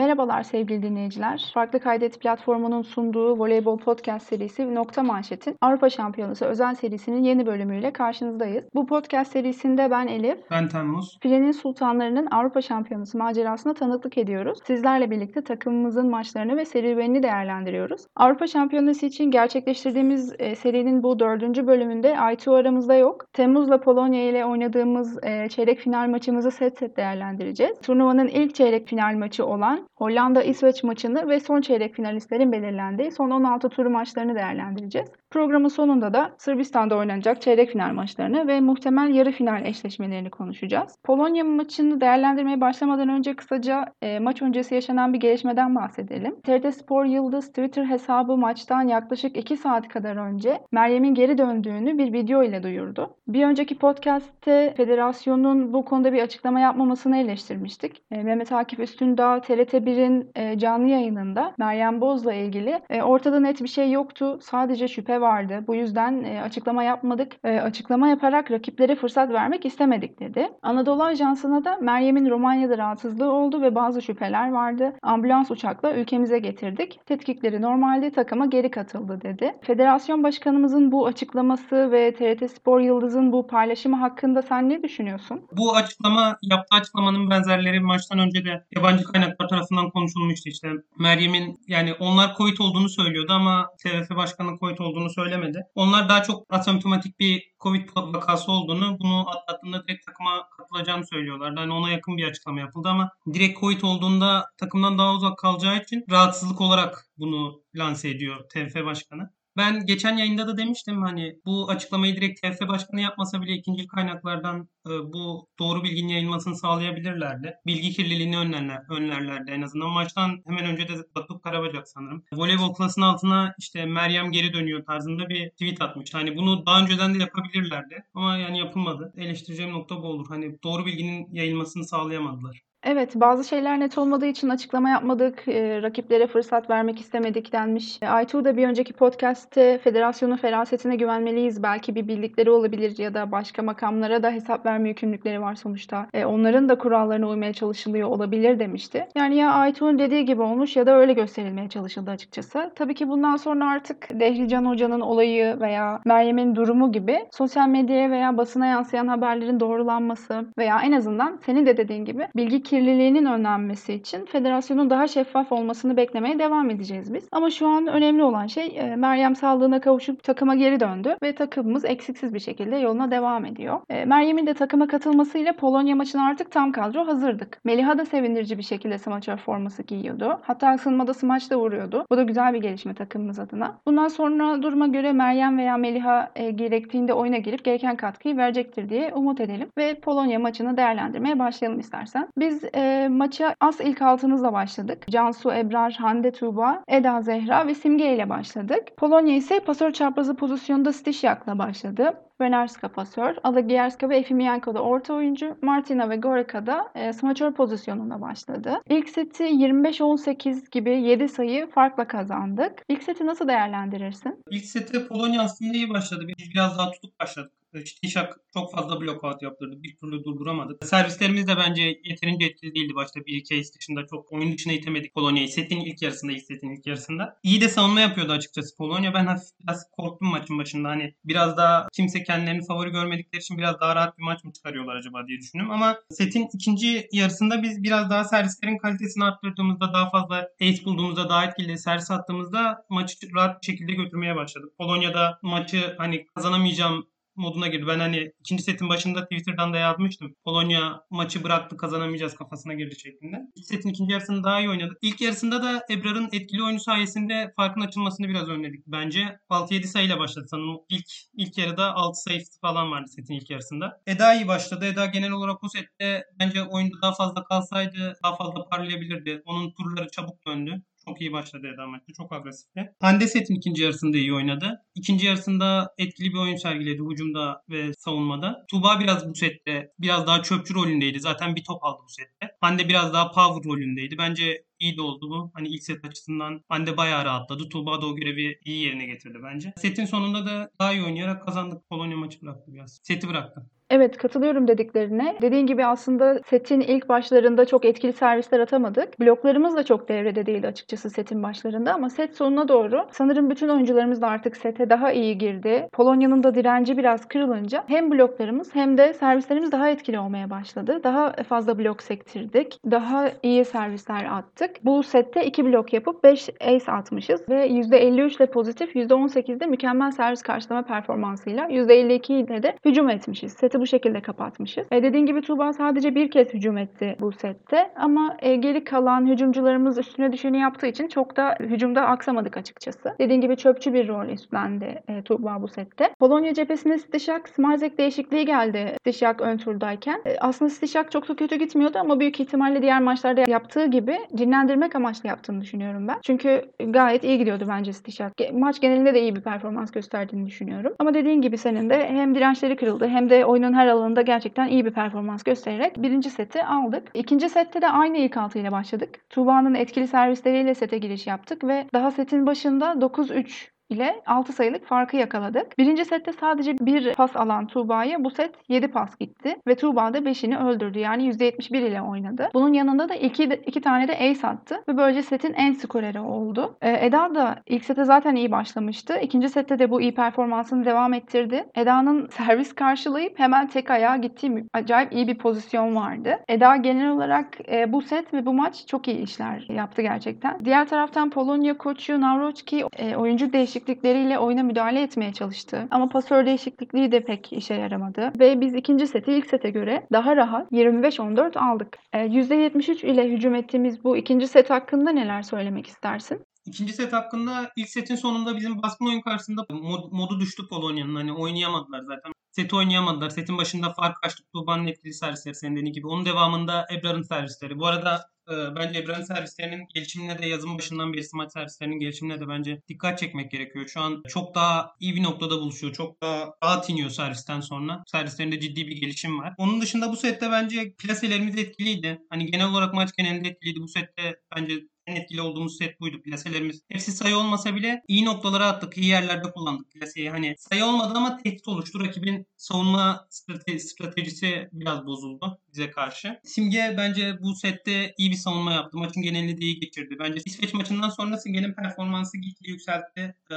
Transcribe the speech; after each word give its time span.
Merhabalar 0.00 0.42
sevgili 0.42 0.82
dinleyiciler. 0.82 1.50
Farklı 1.54 1.80
Kaydet 1.80 2.20
platformunun 2.20 2.82
sunduğu 2.82 3.38
voleybol 3.38 3.78
podcast 3.78 4.26
serisi 4.26 4.74
Nokta 4.74 5.02
Manşet'in 5.02 5.56
Avrupa 5.60 5.90
Şampiyonası 5.90 6.44
özel 6.44 6.74
serisinin 6.74 7.22
yeni 7.22 7.46
bölümüyle 7.46 7.92
karşınızdayız. 7.92 8.64
Bu 8.74 8.86
podcast 8.86 9.32
serisinde 9.32 9.90
ben 9.90 10.06
Elif, 10.06 10.38
Ben 10.50 10.68
Temmuz. 10.68 11.18
Filenin 11.22 11.52
Sultanlarının 11.52 12.26
Avrupa 12.30 12.62
Şampiyonası 12.62 13.18
macerasına 13.18 13.74
tanıklık 13.74 14.18
ediyoruz. 14.18 14.58
Sizlerle 14.64 15.10
birlikte 15.10 15.44
takımımızın 15.44 16.10
maçlarını 16.10 16.56
ve 16.56 16.64
serüvenini 16.64 17.22
değerlendiriyoruz. 17.22 18.06
Avrupa 18.16 18.46
Şampiyonası 18.46 19.06
için 19.06 19.30
gerçekleştirdiğimiz 19.30 20.34
e, 20.38 20.54
serinin 20.54 21.02
bu 21.02 21.18
dördüncü 21.18 21.66
bölümünde 21.66 22.18
Aytu 22.18 22.54
aramızda 22.54 22.94
yok. 22.94 23.24
Temmuz'la 23.32 23.80
Polonya 23.80 24.28
ile 24.28 24.44
oynadığımız 24.44 25.24
e, 25.24 25.48
çeyrek 25.48 25.78
final 25.78 26.08
maçımızı 26.08 26.50
set 26.50 26.78
set 26.78 26.96
değerlendireceğiz. 26.96 27.80
Turnuvanın 27.80 28.28
ilk 28.28 28.54
çeyrek 28.54 28.88
final 28.88 29.14
maçı 29.14 29.46
olan 29.46 29.89
Hollanda-İsveç 29.96 30.84
maçını 30.84 31.28
ve 31.28 31.40
son 31.40 31.60
çeyrek 31.60 31.94
finalistlerin 31.94 32.52
belirlendiği 32.52 33.10
son 33.10 33.30
16 33.30 33.68
turu 33.68 33.90
maçlarını 33.90 34.34
değerlendireceğiz. 34.34 35.08
Programın 35.30 35.68
sonunda 35.68 36.14
da 36.14 36.30
Sırbistan'da 36.38 36.96
oynanacak 36.96 37.42
çeyrek 37.42 37.70
final 37.70 37.92
maçlarını 37.92 38.46
ve 38.46 38.60
muhtemel 38.60 39.14
yarı 39.14 39.32
final 39.32 39.64
eşleşmelerini 39.64 40.30
konuşacağız. 40.30 40.96
Polonya 41.04 41.44
maçını 41.44 42.00
değerlendirmeye 42.00 42.60
başlamadan 42.60 43.08
önce 43.08 43.36
kısaca 43.36 43.84
e, 44.02 44.18
maç 44.18 44.42
öncesi 44.42 44.74
yaşanan 44.74 45.12
bir 45.12 45.20
gelişmeden 45.20 45.74
bahsedelim. 45.74 46.40
TRT 46.40 46.74
Spor 46.74 47.04
Yıldız 47.04 47.48
Twitter 47.48 47.84
hesabı 47.84 48.36
maçtan 48.36 48.82
yaklaşık 48.82 49.36
2 49.36 49.56
saat 49.56 49.88
kadar 49.88 50.16
önce 50.16 50.60
Meryem'in 50.72 51.14
geri 51.14 51.38
döndüğünü 51.38 51.98
bir 51.98 52.12
video 52.12 52.42
ile 52.42 52.62
duyurdu. 52.62 53.16
Bir 53.28 53.44
önceki 53.44 53.78
podcast'te 53.78 54.74
federasyonun 54.76 55.72
bu 55.72 55.84
konuda 55.84 56.12
bir 56.12 56.22
açıklama 56.22 56.60
yapmamasını 56.60 57.16
eleştirmiştik. 57.16 58.02
E, 58.10 58.22
Mehmet 58.22 58.52
Akif 58.52 58.80
Üstündağ 58.80 59.40
TRT 59.40 59.79
1'in 59.84 60.30
e, 60.34 60.58
canlı 60.58 60.88
yayınında 60.88 61.54
Meryem 61.58 62.00
Boz'la 62.00 62.32
ilgili 62.32 62.80
e, 62.90 63.02
ortada 63.02 63.40
net 63.40 63.62
bir 63.62 63.68
şey 63.68 63.92
yoktu. 63.92 64.38
Sadece 64.42 64.88
şüphe 64.88 65.20
vardı. 65.20 65.64
Bu 65.66 65.74
yüzden 65.74 66.24
e, 66.24 66.42
açıklama 66.42 66.82
yapmadık. 66.82 67.36
Açıklama 67.44 68.08
yaparak 68.08 68.50
rakiplere 68.50 68.96
fırsat 68.96 69.30
vermek 69.30 69.66
istemedik 69.66 70.20
dedi. 70.20 70.48
Anadolu 70.62 71.04
Ajansı'na 71.04 71.64
da 71.64 71.76
Meryem'in 71.76 72.30
Romanya'da 72.30 72.78
rahatsızlığı 72.78 73.32
oldu 73.32 73.62
ve 73.62 73.74
bazı 73.74 74.02
şüpheler 74.02 74.50
vardı. 74.52 74.92
Ambulans 75.02 75.50
uçakla 75.50 75.94
ülkemize 75.94 76.38
getirdik. 76.38 77.00
Tetkikleri 77.06 77.62
normalde 77.62 78.10
takıma 78.10 78.46
geri 78.46 78.70
katıldı 78.70 79.20
dedi. 79.22 79.54
Federasyon 79.62 80.22
Başkanımızın 80.22 80.92
bu 80.92 81.06
açıklaması 81.06 81.92
ve 81.92 82.14
TRT 82.14 82.50
Spor 82.50 82.80
Yıldız'ın 82.80 83.32
bu 83.32 83.46
paylaşımı 83.46 83.96
hakkında 83.96 84.42
sen 84.42 84.68
ne 84.68 84.82
düşünüyorsun? 84.82 85.40
Bu 85.56 85.76
açıklama, 85.76 86.38
yaptığı 86.42 86.76
açıklamanın 86.76 87.30
benzerleri 87.30 87.80
maçtan 87.80 88.18
önce 88.18 88.44
de 88.44 88.64
yabancı 88.76 89.04
kaynaklar 89.04 89.48
konuşulmuştu 89.92 90.48
işte. 90.48 90.68
Meryem'in 90.98 91.60
yani 91.68 91.94
onlar 91.94 92.36
Covid 92.36 92.58
olduğunu 92.58 92.88
söylüyordu 92.88 93.32
ama 93.32 93.68
TFF 93.78 94.16
Başkanı 94.16 94.58
Covid 94.58 94.78
olduğunu 94.78 95.10
söylemedi. 95.10 95.62
Onlar 95.74 96.08
daha 96.08 96.22
çok 96.22 96.46
asemptomatik 96.50 97.20
bir 97.20 97.50
Covid 97.60 97.88
vakası 97.96 98.52
olduğunu, 98.52 98.98
bunu 98.98 99.30
atlattığında 99.30 99.86
direkt 99.86 100.06
takıma 100.06 100.48
katılacağını 100.56 101.06
söylüyorlardı. 101.06 101.60
Yani 101.60 101.72
ona 101.72 101.90
yakın 101.90 102.16
bir 102.16 102.24
açıklama 102.24 102.60
yapıldı 102.60 102.88
ama 102.88 103.10
direkt 103.34 103.60
Covid 103.60 103.82
olduğunda 103.82 104.46
takımdan 104.56 104.98
daha 104.98 105.14
uzak 105.14 105.38
kalacağı 105.38 105.76
için 105.82 106.04
rahatsızlık 106.10 106.60
olarak 106.60 107.06
bunu 107.18 107.62
lanse 107.76 108.08
ediyor 108.08 108.48
TFF 108.48 108.84
Başkanı. 108.84 109.30
Ben 109.56 109.86
geçen 109.86 110.16
yayında 110.16 110.48
da 110.48 110.56
demiştim 110.56 111.02
hani 111.02 111.34
bu 111.46 111.70
açıklamayı 111.70 112.16
direkt 112.16 112.42
TFF 112.42 112.68
Başkanı 112.68 113.00
yapmasa 113.00 113.42
bile 113.42 113.52
ikinci 113.54 113.86
kaynaklardan 113.86 114.68
e, 114.86 114.90
bu 114.90 115.48
doğru 115.58 115.84
bilginin 115.84 116.08
yayılmasını 116.08 116.56
sağlayabilirlerdi. 116.56 117.54
Bilgi 117.66 117.90
kirliliğini 117.90 118.38
önlerler, 118.38 118.80
önlerlerdi 118.90 119.50
en 119.50 119.62
azından. 119.62 119.90
Maçtan 119.90 120.42
hemen 120.46 120.64
önce 120.64 120.88
de 120.88 120.92
Batup 121.14 121.42
Karabacak 121.42 121.88
sanırım. 121.88 122.24
Voleybol 122.32 122.74
klasının 122.74 123.06
altına 123.06 123.54
işte 123.58 123.86
Meryem 123.86 124.32
geri 124.32 124.52
dönüyor 124.52 124.84
tarzında 124.84 125.28
bir 125.28 125.50
tweet 125.50 125.82
atmış. 125.82 126.14
Hani 126.14 126.36
bunu 126.36 126.66
daha 126.66 126.82
önceden 126.82 127.14
de 127.14 127.18
yapabilirlerdi 127.18 128.04
ama 128.14 128.36
yani 128.36 128.58
yapılmadı. 128.58 129.12
Eleştireceğim 129.16 129.72
nokta 129.72 130.02
bu 130.02 130.06
olur. 130.06 130.26
Hani 130.28 130.62
doğru 130.62 130.86
bilginin 130.86 131.28
yayılmasını 131.32 131.84
sağlayamadılar. 131.84 132.69
Evet, 132.84 133.12
bazı 133.14 133.44
şeyler 133.44 133.80
net 133.80 133.98
olmadığı 133.98 134.26
için 134.26 134.48
açıklama 134.48 134.90
yapmadık, 134.90 135.48
e, 135.48 135.82
rakiplere 135.82 136.26
fırsat 136.26 136.70
vermek 136.70 137.00
istemedik 137.00 137.52
denmiş. 137.52 137.98
E, 138.02 138.08
Aytuğ 138.08 138.44
da 138.44 138.56
bir 138.56 138.68
önceki 138.68 138.92
podcast'te 138.92 139.78
federasyonun 139.78 140.36
ferasetine 140.36 140.96
güvenmeliyiz. 140.96 141.62
Belki 141.62 141.94
bir 141.94 142.08
bildikleri 142.08 142.50
olabilir 142.50 142.98
ya 142.98 143.14
da 143.14 143.32
başka 143.32 143.62
makamlara 143.62 144.22
da 144.22 144.30
hesap 144.30 144.66
verme 144.66 144.88
yükümlülükleri 144.88 145.40
var 145.40 145.54
sonuçta. 145.54 146.06
E, 146.14 146.24
onların 146.24 146.68
da 146.68 146.78
kurallarına 146.78 147.28
uymaya 147.28 147.52
çalışılıyor 147.52 148.08
olabilir 148.08 148.58
demişti. 148.58 149.06
Yani 149.16 149.36
ya 149.36 149.52
Aytuğ'un 149.52 149.98
dediği 149.98 150.24
gibi 150.24 150.42
olmuş 150.42 150.76
ya 150.76 150.86
da 150.86 150.96
öyle 150.96 151.12
gösterilmeye 151.12 151.68
çalışıldı 151.68 152.10
açıkçası. 152.10 152.70
Tabii 152.74 152.94
ki 152.94 153.08
bundan 153.08 153.36
sonra 153.36 153.70
artık 153.70 154.20
Dehlican 154.20 154.64
Hoca'nın 154.64 155.00
olayı 155.00 155.60
veya 155.60 156.00
Meryem'in 156.04 156.54
durumu 156.54 156.92
gibi 156.92 157.18
sosyal 157.32 157.68
medyaya 157.68 158.10
veya 158.10 158.36
basına 158.36 158.66
yansıyan 158.66 159.06
haberlerin 159.06 159.60
doğrulanması 159.60 160.44
veya 160.58 160.80
en 160.84 160.92
azından 160.92 161.40
senin 161.46 161.66
de 161.66 161.76
dediğin 161.76 162.04
gibi 162.04 162.28
bilgi 162.36 162.69
kirliliğinin 162.70 163.24
önlenmesi 163.24 163.94
için 163.94 164.24
federasyonun 164.24 164.90
daha 164.90 165.06
şeffaf 165.06 165.52
olmasını 165.52 165.96
beklemeye 165.96 166.38
devam 166.38 166.70
edeceğiz 166.70 167.14
biz. 167.14 167.28
Ama 167.32 167.50
şu 167.50 167.68
an 167.68 167.86
önemli 167.86 168.22
olan 168.22 168.46
şey 168.46 168.76
e, 168.76 168.96
Meryem 168.96 169.36
sağlığına 169.36 169.80
kavuşup 169.80 170.22
takıma 170.22 170.54
geri 170.54 170.80
döndü 170.80 171.16
ve 171.22 171.34
takımımız 171.34 171.84
eksiksiz 171.84 172.34
bir 172.34 172.38
şekilde 172.38 172.76
yoluna 172.76 173.10
devam 173.10 173.44
ediyor. 173.44 173.80
E, 173.88 174.04
Meryem'in 174.04 174.46
de 174.46 174.54
takıma 174.54 174.86
katılmasıyla 174.86 175.52
Polonya 175.52 175.96
maçına 175.96 176.26
artık 176.26 176.50
tam 176.50 176.72
kadro 176.72 177.06
hazırdık. 177.06 177.60
Meliha 177.64 177.98
da 177.98 178.04
sevindirici 178.04 178.58
bir 178.58 178.62
şekilde 178.62 178.98
smaçör 178.98 179.36
forması 179.36 179.82
giyiyordu. 179.82 180.40
Hatta 180.42 180.74
ısınmada 180.74 181.14
smaç 181.14 181.50
da 181.50 181.56
vuruyordu. 181.56 182.04
Bu 182.10 182.16
da 182.16 182.22
güzel 182.22 182.54
bir 182.54 182.60
gelişme 182.60 182.94
takımımız 182.94 183.38
adına. 183.38 183.78
Bundan 183.86 184.08
sonra 184.08 184.62
duruma 184.62 184.86
göre 184.86 185.12
Meryem 185.12 185.58
veya 185.58 185.76
Meliha 185.76 186.30
e, 186.36 186.50
gerektiğinde 186.50 187.12
oyuna 187.12 187.38
girip 187.38 187.64
gereken 187.64 187.96
katkıyı 187.96 188.36
verecektir 188.36 188.88
diye 188.88 189.12
umut 189.14 189.40
edelim 189.40 189.68
ve 189.78 189.94
Polonya 189.94 190.38
maçını 190.38 190.76
değerlendirmeye 190.76 191.38
başlayalım 191.38 191.80
istersen. 191.80 192.28
Biz 192.38 192.59
e, 192.74 193.08
maça 193.08 193.54
as 193.60 193.80
ilk 193.80 194.02
altımızla 194.02 194.52
başladık. 194.52 195.04
Cansu, 195.10 195.52
Ebrar, 195.52 195.92
Hande 195.92 196.32
Tuğba, 196.32 196.82
Eda 196.88 197.22
Zehra 197.22 197.66
ve 197.66 197.74
Simge 197.74 198.14
ile 198.14 198.28
başladık. 198.28 198.82
Polonya 198.96 199.36
ise 199.36 199.60
pasör 199.60 199.90
çaprazı 199.90 200.36
pozisyonda 200.36 200.92
Stişyak'la 200.92 201.58
başladı. 201.58 202.14
Venerska 202.40 202.88
pasör, 202.88 203.36
Alagierska 203.42 204.08
ve 204.08 204.16
Efimienko 204.16 204.74
da 204.74 204.82
orta 204.82 205.14
oyuncu, 205.14 205.56
Martina 205.62 206.10
ve 206.10 206.16
Goreka 206.16 206.66
da 206.66 206.92
e, 206.94 207.12
smaçör 207.12 207.52
pozisyonunda 207.52 208.20
başladı. 208.20 208.82
İlk 208.88 209.08
seti 209.08 209.44
25-18 209.44 210.70
gibi 210.70 211.02
7 211.02 211.28
sayı 211.28 211.70
farkla 211.70 212.08
kazandık. 212.08 212.72
İlk 212.88 213.02
seti 213.02 213.26
nasıl 213.26 213.48
değerlendirirsin? 213.48 214.42
İlk 214.50 214.64
seti 214.64 215.08
Polonya 215.08 215.42
aslında 215.42 215.72
iyi 215.74 215.90
başladı. 215.90 216.24
Biz 216.38 216.50
biraz 216.54 216.78
daha 216.78 216.90
tutup 216.90 217.20
başladık. 217.20 217.52
Stişak 217.86 218.36
çok 218.54 218.72
fazla 218.72 219.00
blokout 219.00 219.42
yaptırdı. 219.42 219.82
Bir 219.82 219.96
türlü 219.96 220.24
durduramadık. 220.24 220.84
Servislerimiz 220.84 221.46
de 221.46 221.56
bence 221.56 221.82
yeterince 222.04 222.46
etkili 222.46 222.74
değildi 222.74 222.94
başta. 222.94 223.20
Bir 223.20 223.36
iki 223.36 223.56
case 223.56 223.74
dışında 223.78 224.06
çok 224.06 224.32
oyun 224.32 224.52
dışına 224.52 224.72
itemedik 224.72 225.14
Polonya'yı. 225.14 225.48
Setin 225.48 225.80
ilk 225.80 226.02
yarısında, 226.02 226.32
ilk 226.32 226.42
setin 226.42 226.76
ilk 226.76 226.86
yarısında. 226.86 227.38
İyi 227.42 227.60
de 227.60 227.68
savunma 227.68 228.00
yapıyordu 228.00 228.32
açıkçası 228.32 228.76
Polonya. 228.76 229.14
Ben 229.14 229.26
hafif 229.26 229.48
biraz 229.62 229.90
korktum 229.90 230.28
maçın 230.28 230.58
başında. 230.58 230.88
Hani 230.88 231.14
biraz 231.24 231.56
daha 231.56 231.88
kimse 231.92 232.22
kendilerini 232.22 232.66
favori 232.66 232.90
görmedikleri 232.90 233.40
için 233.40 233.58
biraz 233.58 233.80
daha 233.80 233.96
rahat 233.96 234.18
bir 234.18 234.22
maç 234.22 234.44
mı 234.44 234.52
çıkarıyorlar 234.52 234.96
acaba 234.96 235.26
diye 235.26 235.38
düşündüm. 235.38 235.70
Ama 235.70 235.98
setin 236.10 236.48
ikinci 236.54 237.08
yarısında 237.12 237.62
biz 237.62 237.82
biraz 237.82 238.10
daha 238.10 238.24
servislerin 238.24 238.78
kalitesini 238.78 239.24
arttırdığımızda 239.24 239.92
daha 239.92 240.10
fazla 240.10 240.48
ace 240.60 240.84
bulduğumuzda 240.84 241.28
daha 241.28 241.44
etkili 241.44 241.78
servis 241.78 242.10
attığımızda 242.10 242.84
maçı 242.88 243.16
rahat 243.34 243.62
bir 243.62 243.66
şekilde 243.66 243.92
götürmeye 243.92 244.36
başladık. 244.36 244.72
Polonya'da 244.78 245.38
maçı 245.42 245.94
hani 245.98 246.26
kazanamayacağım 246.34 247.06
moduna 247.40 247.68
girdi. 247.68 247.86
Ben 247.86 247.98
hani 247.98 248.32
ikinci 248.40 248.62
setin 248.62 248.88
başında 248.88 249.24
Twitter'dan 249.24 249.72
da 249.72 249.78
yazmıştım. 249.78 250.34
Polonya 250.44 251.00
maçı 251.10 251.44
bıraktı 251.44 251.76
kazanamayacağız 251.76 252.34
kafasına 252.34 252.74
girdi 252.74 253.00
şeklinde. 253.00 253.36
İlk 253.56 253.66
setin 253.66 253.88
ikinci 253.88 254.12
yarısını 254.12 254.44
daha 254.44 254.60
iyi 254.60 254.70
oynadık. 254.70 254.98
İlk 255.02 255.20
yarısında 255.20 255.62
da 255.62 255.86
Ebrar'ın 255.90 256.28
etkili 256.32 256.62
oyunu 256.62 256.80
sayesinde 256.80 257.52
farkın 257.56 257.80
açılmasını 257.80 258.28
biraz 258.28 258.48
önledik 258.48 258.86
bence. 258.86 259.38
6-7 259.50 259.86
sayıyla 259.86 260.18
başladı 260.18 260.46
sanırım. 260.50 260.80
İlk, 260.88 261.06
ilk 261.34 261.58
yarıda 261.58 261.94
6 261.94 262.20
sayı 262.20 262.42
falan 262.60 262.90
vardı 262.90 263.08
setin 263.08 263.34
ilk 263.34 263.50
yarısında. 263.50 264.00
Eda 264.06 264.34
iyi 264.34 264.48
başladı. 264.48 264.86
Eda 264.86 265.06
genel 265.06 265.30
olarak 265.30 265.62
bu 265.62 265.68
sette 265.68 266.24
bence 266.38 266.62
oyunda 266.62 266.96
daha 267.02 267.14
fazla 267.14 267.44
kalsaydı 267.44 268.18
daha 268.24 268.36
fazla 268.36 268.68
parlayabilirdi. 268.68 269.42
Onun 269.44 269.72
turları 269.72 270.08
çabuk 270.10 270.46
döndü. 270.46 270.82
Çok 271.08 271.20
iyi 271.20 271.32
başladı 271.32 271.70
Eda 271.74 271.86
maçta. 271.86 272.12
Çok 272.16 272.32
agresifti. 272.32 272.92
Hande 273.00 273.26
setin 273.26 273.54
ikinci 273.54 273.82
yarısında 273.82 274.16
iyi 274.16 274.34
oynadı. 274.34 274.82
İkinci 274.94 275.26
yarısında 275.26 275.94
etkili 275.98 276.32
bir 276.32 276.38
oyun 276.38 276.56
sergiledi 276.56 277.02
hücumda 277.10 277.62
ve 277.70 277.92
savunmada. 277.94 278.64
Tuğba 278.70 279.00
biraz 279.00 279.28
bu 279.28 279.34
sette 279.34 279.92
biraz 279.98 280.26
daha 280.26 280.42
çöpçü 280.42 280.74
rolündeydi. 280.74 281.20
Zaten 281.20 281.56
bir 281.56 281.64
top 281.64 281.84
aldı 281.84 282.02
bu 282.04 282.12
sette. 282.12 282.56
Hande 282.60 282.88
biraz 282.88 283.12
daha 283.12 283.30
power 283.30 283.70
rolündeydi. 283.70 284.18
Bence 284.18 284.64
iyi 284.78 284.96
de 284.96 285.02
oldu 285.02 285.30
bu. 285.30 285.50
Hani 285.54 285.68
ilk 285.68 285.82
set 285.82 286.04
açısından 286.04 286.64
Hande 286.68 286.96
bayağı 286.96 287.24
rahatladı. 287.24 287.68
Tuğba 287.68 288.02
da 288.02 288.06
o 288.06 288.16
görevi 288.16 288.58
iyi 288.64 288.84
yerine 288.84 289.06
getirdi 289.06 289.38
bence. 289.42 289.72
Setin 289.76 290.04
sonunda 290.04 290.46
da 290.46 290.70
daha 290.80 290.92
iyi 290.92 291.04
oynayarak 291.04 291.46
kazandık. 291.46 291.88
Polonya 291.88 292.16
maçı 292.16 292.42
bıraktı 292.42 292.74
biraz. 292.74 293.00
Seti 293.02 293.28
bıraktı. 293.28 293.70
Evet, 293.90 294.16
katılıyorum 294.16 294.68
dediklerine. 294.68 295.36
Dediğin 295.42 295.66
gibi 295.66 295.84
aslında 295.86 296.40
setin 296.46 296.80
ilk 296.80 297.08
başlarında 297.08 297.64
çok 297.64 297.84
etkili 297.84 298.12
servisler 298.12 298.60
atamadık. 298.60 299.20
Bloklarımız 299.20 299.76
da 299.76 299.84
çok 299.84 300.08
devrede 300.08 300.46
değildi 300.46 300.66
açıkçası 300.66 301.10
setin 301.10 301.42
başlarında 301.42 301.94
ama 301.94 302.10
set 302.10 302.36
sonuna 302.36 302.68
doğru 302.68 303.06
sanırım 303.10 303.50
bütün 303.50 303.68
oyuncularımız 303.68 304.22
da 304.22 304.26
artık 304.26 304.56
sete 304.56 304.90
daha 304.90 305.12
iyi 305.12 305.38
girdi. 305.38 305.88
Polonya'nın 305.92 306.42
da 306.42 306.54
direnci 306.54 306.96
biraz 306.96 307.28
kırılınca 307.28 307.84
hem 307.86 308.10
bloklarımız 308.10 308.74
hem 308.74 308.98
de 308.98 309.14
servislerimiz 309.14 309.72
daha 309.72 309.88
etkili 309.90 310.18
olmaya 310.18 310.50
başladı. 310.50 311.00
Daha 311.04 311.32
fazla 311.32 311.78
blok 311.78 312.02
sektirdik. 312.02 312.78
Daha 312.90 313.28
iyi 313.42 313.64
servisler 313.64 314.24
attık. 314.38 314.70
Bu 314.84 315.02
sette 315.02 315.44
2 315.44 315.64
blok 315.64 315.92
yapıp 315.92 316.24
5 316.24 316.48
ace 316.60 316.92
atmışız 316.92 317.48
ve 317.48 317.66
%53 317.68 318.36
ile 318.36 318.46
pozitif, 318.46 318.96
%18'de 318.96 319.66
mükemmel 319.66 320.10
servis 320.10 320.42
karşılama 320.42 320.82
performansıyla, 320.82 321.68
%52 321.68 322.32
ile 322.32 322.62
de 322.62 322.76
hücum 322.84 323.10
etmişiz. 323.10 323.52
Seti 323.52 323.79
bu 323.80 323.86
şekilde 323.86 324.20
kapatmışız. 324.20 324.86
E 324.90 325.02
dediğin 325.02 325.26
gibi 325.26 325.40
Tuğba 325.40 325.72
sadece 325.72 326.14
bir 326.14 326.30
kez 326.30 326.54
hücum 326.54 326.78
etti 326.78 327.16
bu 327.20 327.32
sette 327.32 327.90
ama 327.96 328.36
e, 328.38 328.56
geri 328.56 328.84
kalan 328.84 329.26
hücumcularımız 329.26 329.98
üstüne 329.98 330.32
düşeni 330.32 330.58
yaptığı 330.58 330.86
için 330.86 331.08
çok 331.08 331.36
da 331.36 331.56
hücumda 331.60 332.02
aksamadık 332.02 332.56
açıkçası. 332.56 333.14
Dediğin 333.18 333.40
gibi 333.40 333.56
çöpçü 333.56 333.92
bir 333.92 334.08
rol 334.08 334.28
üstlendi 334.28 335.02
e, 335.08 335.22
Tuğba 335.22 335.62
bu 335.62 335.68
sette. 335.68 336.14
Polonya 336.18 336.54
cephesinde 336.54 336.98
Stişak, 336.98 337.48
Smarzek 337.48 337.98
değişikliği 337.98 338.46
geldi 338.46 338.96
Stişak 339.00 339.40
ön 339.40 339.56
turdayken. 339.56 340.22
E, 340.26 340.36
aslında 340.40 340.70
Stişak 340.70 341.12
çok 341.12 341.28
da 341.28 341.36
kötü 341.36 341.56
gitmiyordu 341.56 341.98
ama 341.98 342.20
büyük 342.20 342.40
ihtimalle 342.40 342.82
diğer 342.82 343.00
maçlarda 343.00 343.50
yaptığı 343.50 343.86
gibi 343.86 344.16
dinlendirmek 344.38 344.96
amaçlı 344.96 345.28
yaptığını 345.28 345.60
düşünüyorum 345.60 346.08
ben. 346.08 346.18
Çünkü 346.22 346.64
gayet 346.88 347.24
iyi 347.24 347.38
gidiyordu 347.38 347.64
bence 347.68 347.92
Stişak. 347.92 348.32
Maç 348.52 348.80
genelinde 348.80 349.14
de 349.14 349.22
iyi 349.22 349.36
bir 349.36 349.40
performans 349.40 349.90
gösterdiğini 349.90 350.46
düşünüyorum. 350.46 350.94
Ama 350.98 351.14
dediğin 351.14 351.42
gibi 351.42 351.58
senin 351.58 351.90
de 351.90 352.08
hem 352.08 352.34
dirençleri 352.34 352.76
kırıldı 352.76 353.08
hem 353.08 353.30
de 353.30 353.44
oyunun 353.44 353.69
her 353.72 353.86
alanında 353.86 354.22
gerçekten 354.22 354.68
iyi 354.68 354.84
bir 354.84 354.90
performans 354.90 355.42
göstererek 355.42 356.02
birinci 356.02 356.30
seti 356.30 356.64
aldık. 356.64 357.10
İkinci 357.14 357.48
sette 357.48 357.82
de 357.82 357.88
aynı 357.90 358.18
ilk 358.18 358.36
altı 358.36 358.58
ile 358.58 358.72
başladık. 358.72 359.30
Tuğba'nın 359.30 359.74
etkili 359.74 360.08
servisleriyle 360.08 360.74
sete 360.74 360.98
giriş 360.98 361.26
yaptık 361.26 361.64
ve 361.64 361.86
daha 361.92 362.10
setin 362.10 362.46
başında 362.46 362.92
9-3 362.92 363.68
ile 363.90 364.22
6 364.26 364.52
sayılık 364.52 364.86
farkı 364.86 365.16
yakaladık. 365.16 365.78
Birinci 365.78 366.04
sette 366.04 366.32
sadece 366.32 366.78
bir 366.78 367.14
pas 367.14 367.36
alan 367.36 367.66
Tuğba'ya 367.66 368.24
bu 368.24 368.30
set 368.30 368.54
7 368.68 368.88
pas 368.88 369.16
gitti 369.16 369.56
ve 369.66 369.74
Tuğba 369.74 370.14
da 370.14 370.18
5'ini 370.18 370.66
öldürdü. 370.66 370.98
Yani 370.98 371.30
%71 371.30 371.78
ile 371.78 372.02
oynadı. 372.02 372.50
Bunun 372.54 372.72
yanında 372.72 373.08
da 373.08 373.14
2, 373.14 373.44
2 373.44 373.80
tane 373.80 374.08
de 374.08 374.12
ace 374.12 374.46
attı 374.46 374.82
ve 374.88 374.96
böylece 374.96 375.22
setin 375.22 375.54
en 375.54 375.72
skoreri 375.72 376.20
oldu. 376.20 376.76
Ee, 376.82 377.06
Eda 377.06 377.34
da 377.34 377.56
ilk 377.66 377.84
sete 377.84 378.04
zaten 378.04 378.34
iyi 378.34 378.50
başlamıştı. 378.50 379.18
İkinci 379.22 379.48
sette 379.48 379.78
de 379.78 379.90
bu 379.90 380.00
iyi 380.00 380.14
performansını 380.14 380.84
devam 380.84 381.14
ettirdi. 381.14 381.64
Eda'nın 381.74 382.28
servis 382.30 382.74
karşılayıp 382.74 383.38
hemen 383.38 383.66
tek 383.66 383.90
ayağa 383.90 384.16
gittiği 384.16 384.64
acayip 384.72 385.12
iyi 385.12 385.28
bir 385.28 385.38
pozisyon 385.38 385.96
vardı. 385.96 386.38
Eda 386.48 386.76
genel 386.76 387.10
olarak 387.10 387.46
e, 387.72 387.92
bu 387.92 388.02
set 388.02 388.34
ve 388.34 388.46
bu 388.46 388.52
maç 388.52 388.86
çok 388.86 389.08
iyi 389.08 389.18
işler 389.18 389.66
yaptı 389.68 390.02
gerçekten. 390.02 390.58
Diğer 390.64 390.88
taraftan 390.88 391.30
Polonya 391.30 391.78
koçu 391.78 392.20
Nawrocki 392.20 392.84
e, 392.98 393.16
oyuncu 393.16 393.52
değişik 393.52 393.79
değişiklikleriyle 393.80 394.38
oyuna 394.38 394.62
müdahale 394.62 395.02
etmeye 395.02 395.32
çalıştı. 395.32 395.88
Ama 395.90 396.08
pasör 396.08 396.46
değişiklikliği 396.46 397.12
de 397.12 397.24
pek 397.24 397.52
işe 397.52 397.74
yaramadı. 397.74 398.32
Ve 398.38 398.60
biz 398.60 398.74
ikinci 398.74 399.06
seti 399.06 399.32
ilk 399.32 399.46
sete 399.46 399.70
göre 399.70 400.06
daha 400.12 400.36
rahat 400.36 400.72
25-14 400.72 401.58
aldık. 401.58 401.98
E, 402.12 402.18
%73 402.18 403.06
ile 403.06 403.28
hücum 403.28 403.54
ettiğimiz 403.54 404.04
bu 404.04 404.16
ikinci 404.16 404.48
set 404.48 404.70
hakkında 404.70 405.10
neler 405.10 405.42
söylemek 405.42 405.86
istersin? 405.86 406.46
İkinci 406.66 406.92
set 406.92 407.12
hakkında 407.12 407.70
ilk 407.76 407.88
setin 407.88 408.14
sonunda 408.14 408.56
bizim 408.56 408.82
baskın 408.82 409.06
oyun 409.06 409.20
karşısında 409.20 409.66
mod, 409.70 410.12
modu 410.12 410.40
düştü 410.40 410.62
Polonya'nın. 410.70 411.14
Hani 411.14 411.32
oynayamadılar 411.32 412.00
zaten. 412.00 412.32
Seti 412.50 412.76
oynayamadılar. 412.76 413.30
Setin 413.30 413.58
başında 413.58 413.92
fark 413.92 414.16
açtık. 414.22 414.46
Tuğba'nın 414.52 414.86
etkili 414.86 415.14
servisleri 415.14 415.54
senin 415.54 415.76
dediğin 415.76 415.92
gibi. 415.92 416.06
Onun 416.06 416.24
devamında 416.24 416.86
Ebrar'ın 416.92 417.22
servisleri. 417.22 417.78
Bu 417.78 417.86
arada 417.86 418.20
bence 418.50 418.98
Ebrar'ın 418.98 419.22
servislerinin 419.22 419.86
gelişimine 419.94 420.38
de 420.38 420.46
yazım 420.46 420.78
başından 420.78 421.12
beri 421.12 421.24
smaç 421.24 421.52
servislerinin 421.52 422.00
gelişimine 422.00 422.40
de 422.40 422.48
bence 422.48 422.82
dikkat 422.88 423.18
çekmek 423.18 423.50
gerekiyor. 423.50 423.86
Şu 423.86 424.00
an 424.00 424.22
çok 424.28 424.54
daha 424.54 424.94
iyi 425.00 425.16
bir 425.16 425.22
noktada 425.22 425.60
buluşuyor. 425.60 425.92
Çok 425.92 426.22
daha 426.22 426.54
rahat 426.64 426.90
iniyor 426.90 427.10
servisten 427.10 427.60
sonra. 427.60 428.02
Servislerinde 428.06 428.60
ciddi 428.60 428.86
bir 428.86 428.96
gelişim 428.96 429.38
var. 429.38 429.54
Onun 429.58 429.80
dışında 429.80 430.12
bu 430.12 430.16
sette 430.16 430.50
bence 430.50 430.94
plaselerimiz 430.98 431.58
etkiliydi. 431.58 432.20
Hani 432.30 432.46
genel 432.46 432.66
olarak 432.66 432.94
maç 432.94 433.10
genelinde 433.16 433.48
etkiliydi. 433.48 433.80
Bu 433.80 433.88
sette 433.88 434.40
bence 434.56 434.74
en 435.10 435.16
etkili 435.16 435.40
olduğumuz 435.40 435.76
set 435.76 436.00
buydu 436.00 436.22
plaselerimiz. 436.22 436.82
Hepsi 436.88 437.12
sayı 437.12 437.36
olmasa 437.36 437.74
bile 437.74 438.02
iyi 438.08 438.24
noktalara 438.24 438.66
attık. 438.66 438.98
iyi 438.98 439.06
yerlerde 439.06 439.50
kullandık 439.52 439.90
plaseyi. 439.90 440.30
Hani 440.30 440.54
sayı 440.58 440.84
olmadı 440.84 441.12
ama 441.16 441.36
tehdit 441.36 441.68
oluştu. 441.68 442.00
Rakibin 442.00 442.46
savunma 442.56 443.26
strate- 443.30 443.78
stratejisi 443.78 444.68
biraz 444.72 445.06
bozuldu 445.06 445.58
bize 445.72 445.90
karşı. 445.90 446.40
Simge 446.44 446.94
bence 446.98 447.38
bu 447.42 447.54
sette 447.54 448.14
iyi 448.18 448.30
bir 448.30 448.36
savunma 448.36 448.72
yaptı. 448.72 448.98
Maçın 448.98 449.22
genelini 449.22 449.60
de 449.60 449.64
iyi 449.64 449.80
geçirdi. 449.80 450.16
Bence 450.18 450.40
İsveç 450.44 450.74
maçından 450.74 451.08
sonra 451.10 451.36
Simge'nin 451.36 451.72
performansı 451.72 452.38
gitti 452.38 452.70
yükseltti. 452.70 453.34
Ee, 453.50 453.54